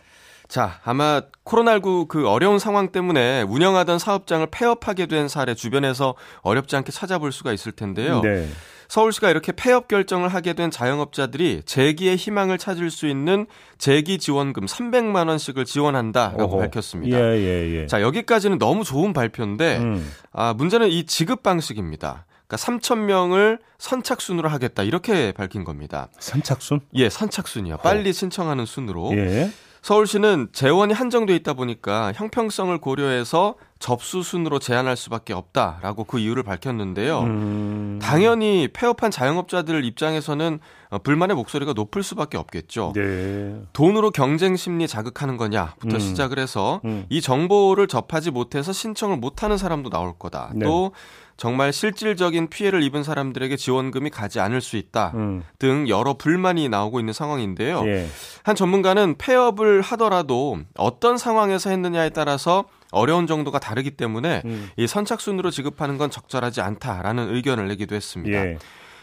자, 0.47 0.79
아마 0.83 1.21
코로나19 1.43 2.07
그 2.07 2.27
어려운 2.27 2.59
상황 2.59 2.91
때문에 2.91 3.41
운영하던 3.43 3.97
사업장을 3.97 4.45
폐업하게 4.51 5.07
된 5.07 5.27
사례 5.27 5.55
주변에서 5.55 6.15
어렵지 6.41 6.75
않게 6.75 6.91
찾아볼 6.91 7.31
수가 7.31 7.51
있을 7.51 7.71
텐데요. 7.71 8.21
네. 8.21 8.47
서울시가 8.87 9.29
이렇게 9.29 9.51
폐업 9.51 9.87
결정을 9.87 10.29
하게 10.29 10.53
된 10.53 10.71
자영업자들이 10.71 11.63
재기의 11.65 12.15
희망을 12.15 12.57
찾을 12.57 12.89
수 12.91 13.07
있는 13.07 13.45
재기 13.77 14.17
지원금 14.17 14.65
300만 14.65 15.27
원씩을 15.27 15.65
지원한다라고 15.65 16.43
어허. 16.43 16.57
밝혔습니다. 16.57 17.17
예, 17.17 17.23
예, 17.23 17.81
예. 17.81 17.87
자, 17.87 18.01
여기까지는 18.01 18.57
너무 18.57 18.83
좋은 18.83 19.13
발표인데 19.13 19.77
음. 19.77 20.11
아, 20.31 20.53
문제는 20.53 20.89
이 20.89 21.05
지급 21.05 21.43
방식입니다. 21.43 22.25
그러니까 22.47 22.57
3천 22.57 22.99
명을 22.99 23.59
선착순으로 23.79 24.49
하겠다 24.49 24.83
이렇게 24.83 25.31
밝힌 25.31 25.63
겁니다. 25.63 26.09
선착순? 26.19 26.81
예, 26.93 27.09
선착순이요. 27.09 27.77
빨리 27.77 28.13
신청하는 28.13 28.65
순으로. 28.65 29.11
예. 29.17 29.49
서울시는 29.85 30.47
재원이 30.51 30.95
한정돼 30.95 31.35
있다 31.35 31.53
보니까 31.53 32.11
형평성을 32.15 32.75
고려해서 32.79 33.53
접수 33.77 34.23
순으로 34.23 34.57
제한할 34.57 34.97
수밖에 34.97 35.31
없다라고 35.31 36.05
그 36.05 36.17
이유를 36.17 36.41
밝혔는데요. 36.41 37.19
음... 37.19 37.99
당연히 38.01 38.67
폐업한 38.73 39.11
자영업자들 39.11 39.85
입장에서는 39.85 40.59
어, 40.89 40.97
불만의 40.97 41.35
목소리가 41.35 41.73
높을 41.73 42.01
수밖에 42.01 42.35
없겠죠. 42.35 42.93
네. 42.95 43.61
돈으로 43.73 44.09
경쟁 44.09 44.55
심리 44.55 44.87
자극하는 44.87 45.37
거냐부터 45.37 45.97
음. 45.97 45.99
시작을 45.99 46.39
해서 46.39 46.81
음. 46.85 47.05
이 47.09 47.21
정보를 47.21 47.85
접하지 47.87 48.31
못해서 48.31 48.73
신청을 48.73 49.17
못하는 49.17 49.59
사람도 49.59 49.91
나올 49.91 50.17
거다. 50.17 50.49
네. 50.55 50.65
또 50.65 50.93
정말 51.37 51.73
실질적인 51.73 52.49
피해를 52.49 52.81
입은 52.83 53.03
사람들에게 53.03 53.55
지원금이 53.57 54.09
가지 54.09 54.39
않을 54.39 54.61
수 54.61 54.77
있다 54.77 55.11
음. 55.15 55.43
등 55.59 55.87
여러 55.89 56.13
불만이 56.13 56.69
나오고 56.69 56.99
있는 56.99 57.13
상황인데요. 57.13 57.83
예. 57.87 58.07
한 58.43 58.55
전문가는 58.55 59.15
폐업을 59.17 59.81
하더라도 59.81 60.59
어떤 60.77 61.17
상황에서 61.17 61.69
했느냐에 61.69 62.09
따라서 62.09 62.65
어려운 62.91 63.27
정도가 63.27 63.59
다르기 63.59 63.91
때문에 63.91 64.43
음. 64.45 64.69
이 64.77 64.87
선착순으로 64.87 65.51
지급하는 65.51 65.97
건 65.97 66.09
적절하지 66.09 66.61
않다라는 66.61 67.35
의견을 67.35 67.67
내기도 67.67 67.95
했습니다. 67.95 68.37
예. 68.37 68.57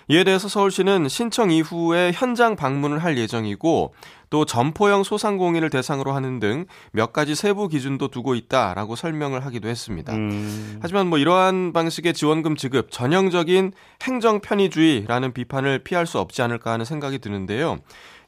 이에 0.08 0.24
대해서 0.24 0.48
서울시는 0.48 1.08
신청 1.08 1.50
이후에 1.50 2.12
현장 2.14 2.56
방문을 2.56 3.02
할 3.02 3.18
예정이고 3.18 3.94
또 4.30 4.44
점포형 4.46 5.04
소상공인을 5.04 5.68
대상으로 5.68 6.12
하는 6.12 6.40
등 6.40 6.66
몇 6.92 7.12
가지 7.12 7.34
세부 7.34 7.68
기준도 7.68 8.08
두고 8.08 8.34
있다라고 8.34 8.96
설명을 8.96 9.44
하기도 9.46 9.68
했습니다. 9.68 10.12
음. 10.12 10.78
하지만 10.80 11.06
뭐 11.06 11.18
이러한 11.18 11.72
방식의 11.72 12.14
지원금 12.14 12.56
지급 12.56 12.90
전형적인 12.90 13.72
행정 14.02 14.40
편의주의라는 14.40 15.32
비판을 15.32 15.80
피할 15.80 16.06
수 16.06 16.18
없지 16.18 16.42
않을까 16.42 16.72
하는 16.72 16.84
생각이 16.84 17.18
드는데요. 17.18 17.78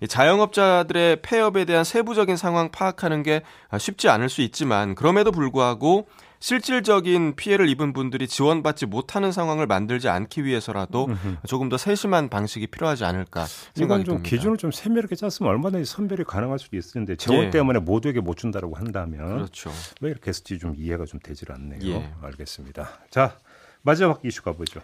자영업자들의 0.06 1.22
폐업에 1.22 1.64
대한 1.64 1.84
세부적인 1.84 2.36
상황 2.36 2.70
파악하는 2.70 3.22
게 3.22 3.42
쉽지 3.78 4.08
않을 4.08 4.28
수 4.28 4.42
있지만 4.42 4.94
그럼에도 4.94 5.30
불구하고 5.30 6.06
실질적인 6.44 7.36
피해를 7.36 7.70
입은 7.70 7.94
분들이 7.94 8.28
지원받지 8.28 8.84
못하는 8.84 9.32
상황을 9.32 9.66
만들지 9.66 10.10
않기 10.10 10.44
위해서라도 10.44 11.08
조금 11.46 11.70
더 11.70 11.78
세심한 11.78 12.28
방식이 12.28 12.66
필요하지 12.66 13.06
않을까 13.06 13.46
생각이 13.74 14.04
좀 14.04 14.16
듭니다. 14.16 14.28
기준을 14.28 14.58
좀 14.58 14.70
세밀하게 14.70 15.16
짰으면 15.16 15.50
얼마든지 15.50 15.90
선별이 15.90 16.24
가능할 16.24 16.58
수도 16.58 16.76
있는데 16.76 17.16
재원 17.16 17.46
예. 17.46 17.50
때문에 17.50 17.78
모두에게 17.78 18.20
못 18.20 18.36
준다라고 18.36 18.74
한다면 18.76 19.36
그렇죠. 19.36 19.70
왜 20.02 20.10
이렇게 20.10 20.28
했을지 20.28 20.58
좀 20.58 20.74
이해가 20.76 21.06
좀 21.06 21.18
되질 21.18 21.50
않네요. 21.50 21.80
예. 21.80 22.12
알겠습니다. 22.20 22.90
자 23.08 23.38
마지막 23.80 24.22
이슈 24.22 24.42
가보죠. 24.42 24.82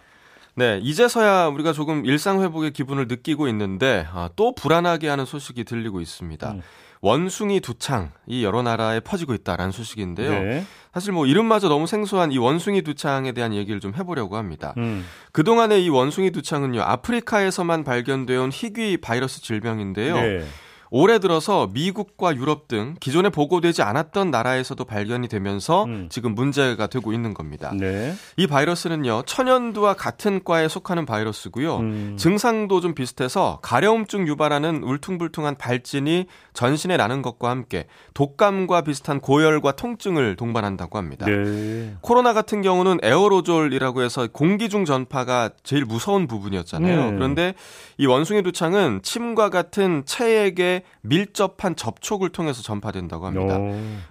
네, 0.55 0.79
이제서야 0.81 1.47
우리가 1.47 1.73
조금 1.73 2.05
일상 2.05 2.41
회복의 2.41 2.71
기분을 2.71 3.07
느끼고 3.07 3.47
있는데 3.49 4.07
아, 4.11 4.29
또 4.35 4.53
불안하게 4.53 5.07
하는 5.07 5.25
소식이 5.25 5.63
들리고 5.63 6.01
있습니다. 6.01 6.51
음. 6.51 6.61
원숭이 7.01 7.61
두창이 7.61 8.43
여러 8.43 8.61
나라에 8.61 8.99
퍼지고 8.99 9.33
있다라는 9.33 9.71
소식인데요. 9.71 10.31
네. 10.31 10.65
사실 10.93 11.13
뭐 11.13 11.25
이름마저 11.25 11.67
너무 11.67 11.87
생소한 11.87 12.31
이 12.31 12.37
원숭이 12.37 12.83
두창에 12.83 13.31
대한 13.31 13.53
얘기를 13.53 13.79
좀 13.79 13.93
해보려고 13.95 14.37
합니다. 14.37 14.75
음. 14.77 15.03
그동안의 15.31 15.83
이 15.83 15.89
원숭이 15.89 16.31
두창은요, 16.31 16.81
아프리카에서만 16.81 17.83
발견되어 17.83 18.43
온 18.43 18.51
희귀 18.51 18.97
바이러스 18.97 19.41
질병인데요. 19.41 20.15
네. 20.15 20.45
올해 20.93 21.19
들어서 21.19 21.69
미국과 21.73 22.35
유럽 22.35 22.67
등 22.67 22.95
기존에 22.99 23.29
보고되지 23.29 23.81
않았던 23.81 24.29
나라에서도 24.29 24.83
발견이 24.83 25.29
되면서 25.29 25.85
음. 25.85 26.07
지금 26.09 26.35
문제가 26.35 26.87
되고 26.87 27.13
있는 27.13 27.33
겁니다. 27.33 27.71
네. 27.73 28.13
이 28.35 28.45
바이러스는요 28.45 29.23
천연두와 29.25 29.93
같은 29.93 30.43
과에 30.43 30.67
속하는 30.67 31.05
바이러스고요. 31.05 31.77
음. 31.77 32.15
증상도 32.19 32.81
좀 32.81 32.93
비슷해서 32.93 33.59
가려움증 33.61 34.27
유발하는 34.27 34.83
울퉁불퉁한 34.83 35.55
발진이 35.55 36.25
전신에 36.53 36.97
나는 36.97 37.21
것과 37.21 37.49
함께 37.49 37.87
독감과 38.13 38.81
비슷한 38.81 39.21
고열과 39.21 39.71
통증을 39.71 40.35
동반한다고 40.35 40.97
합니다. 40.97 41.25
네. 41.25 41.95
코로나 42.01 42.33
같은 42.33 42.61
경우는 42.61 42.99
에어로졸이라고 43.01 44.01
해서 44.01 44.27
공기 44.29 44.67
중 44.67 44.83
전파가 44.83 45.51
제일 45.63 45.85
무서운 45.85 46.27
부분이었잖아요. 46.27 47.11
네. 47.11 47.15
그런데 47.15 47.53
이 47.97 48.05
원숭이 48.05 48.43
두창은 48.43 49.01
침과 49.03 49.49
같은 49.49 50.03
체액 50.05 50.80
의 50.81 50.83
밀접한 51.01 51.75
접촉을 51.75 52.29
통해서 52.29 52.61
전파된다고 52.61 53.25
합니다. 53.25 53.57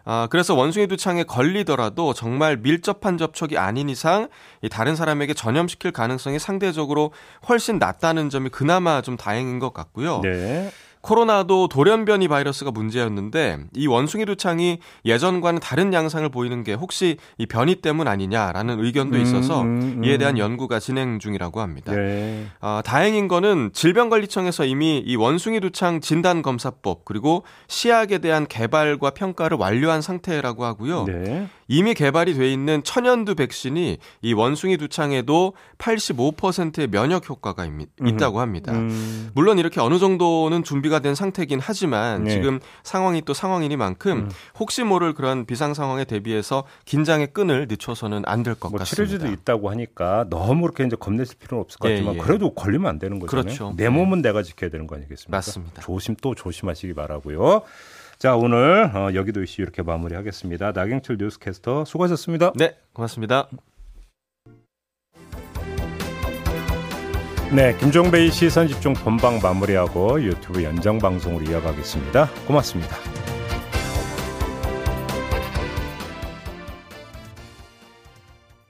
아, 0.04 0.28
그래서 0.30 0.54
원숭이 0.54 0.86
두창에 0.86 1.24
걸리더라도 1.24 2.14
정말 2.14 2.56
밀접한 2.56 3.18
접촉이 3.18 3.58
아닌 3.58 3.88
이상 3.88 4.28
다른 4.70 4.96
사람에게 4.96 5.34
전염시킬 5.34 5.92
가능성이 5.92 6.38
상대적으로 6.38 7.12
훨씬 7.48 7.78
낮다는 7.78 8.30
점이 8.30 8.50
그나마 8.50 9.02
좀 9.02 9.16
다행인 9.16 9.58
것 9.58 9.72
같고요. 9.72 10.20
네. 10.22 10.70
코로나도 11.02 11.68
돌연변이 11.68 12.28
바이러스가 12.28 12.70
문제였는데 12.70 13.58
이 13.74 13.86
원숭이 13.86 14.26
두창이 14.26 14.78
예전과는 15.04 15.60
다른 15.60 15.92
양상을 15.92 16.28
보이는 16.28 16.62
게 16.62 16.74
혹시 16.74 17.16
이 17.38 17.46
변이 17.46 17.76
때문 17.76 18.06
아니냐라는 18.06 18.84
의견도 18.84 19.16
음, 19.16 19.22
있어서 19.22 19.62
음, 19.62 19.66
음, 19.66 19.94
음. 19.98 20.04
이에 20.04 20.18
대한 20.18 20.36
연구가 20.36 20.78
진행 20.78 21.18
중이라고 21.18 21.60
합니다. 21.60 21.94
네. 21.94 22.46
어, 22.60 22.80
다행인 22.84 23.28
거는 23.28 23.70
질병관리청에서 23.72 24.66
이미 24.66 25.02
이 25.04 25.16
원숭이 25.16 25.60
두창 25.60 26.00
진단 26.00 26.42
검사법 26.42 27.04
그리고 27.04 27.44
시약에 27.68 28.18
대한 28.18 28.46
개발과 28.46 29.10
평가를 29.10 29.56
완료한 29.58 30.02
상태라고 30.02 30.64
하고요. 30.64 31.04
네. 31.04 31.48
이미 31.72 31.94
개발이 31.94 32.34
돼 32.34 32.52
있는 32.52 32.82
천연두 32.82 33.36
백신이 33.36 33.98
이 34.22 34.32
원숭이 34.32 34.76
두창에도 34.76 35.54
85%의 35.78 36.88
면역 36.88 37.30
효과가 37.30 37.64
있다고 38.04 38.40
합니다. 38.40 38.72
음. 38.72 39.30
물론 39.34 39.60
이렇게 39.60 39.80
어느 39.80 40.00
정도는 40.00 40.64
준비가 40.64 40.98
된 40.98 41.14
상태긴 41.14 41.60
하지만 41.62 42.24
네. 42.24 42.32
지금 42.32 42.58
상황이 42.82 43.22
또 43.22 43.34
상황이니만큼 43.34 44.12
음. 44.12 44.30
혹시 44.58 44.82
모를 44.82 45.14
그런 45.14 45.46
비상 45.46 45.72
상황에 45.72 46.04
대비해서 46.04 46.64
긴장의 46.86 47.28
끈을 47.28 47.68
늦춰서는 47.70 48.24
안 48.26 48.42
될것 48.42 48.72
뭐 48.72 48.80
같습니다. 48.80 49.06
치료제도 49.06 49.32
있다고 49.32 49.70
하니까 49.70 50.26
너무 50.28 50.62
그렇게 50.62 50.84
이제 50.84 50.96
겁내실 50.98 51.38
필요는 51.38 51.62
없을 51.62 51.78
것 51.78 51.88
예, 51.88 51.94
같지만 51.94 52.14
예, 52.14 52.18
예. 52.18 52.22
그래도 52.22 52.52
걸리면 52.52 52.90
안 52.90 52.98
되는 52.98 53.20
거잖아요. 53.20 53.44
그렇죠. 53.44 53.74
내 53.76 53.88
몸은 53.88 54.22
내가 54.22 54.42
지켜야 54.42 54.70
되는 54.70 54.88
거 54.88 54.96
아니겠습니까? 54.96 55.36
맞습니다. 55.36 55.82
조심 55.82 56.16
또 56.20 56.34
조심하시기 56.34 56.94
바라고요. 56.94 57.62
자, 58.20 58.36
오늘 58.36 58.94
어, 58.94 59.14
여기도 59.14 59.42
이슈 59.42 59.62
이렇게 59.62 59.80
마무리하겠습니다. 59.80 60.72
나경철 60.72 61.16
뉴스캐스터 61.18 61.86
수고하셨습니다. 61.86 62.52
네, 62.54 62.76
고맙습니다. 62.92 63.48
네, 67.50 67.74
김종배의 67.78 68.30
시선 68.30 68.68
집중 68.68 68.92
본방 68.92 69.40
마무리하고 69.42 70.22
유튜브 70.22 70.62
연장 70.62 70.98
방송으로 70.98 71.50
이어가겠습니다. 71.50 72.28
고맙습니다. 72.46 73.19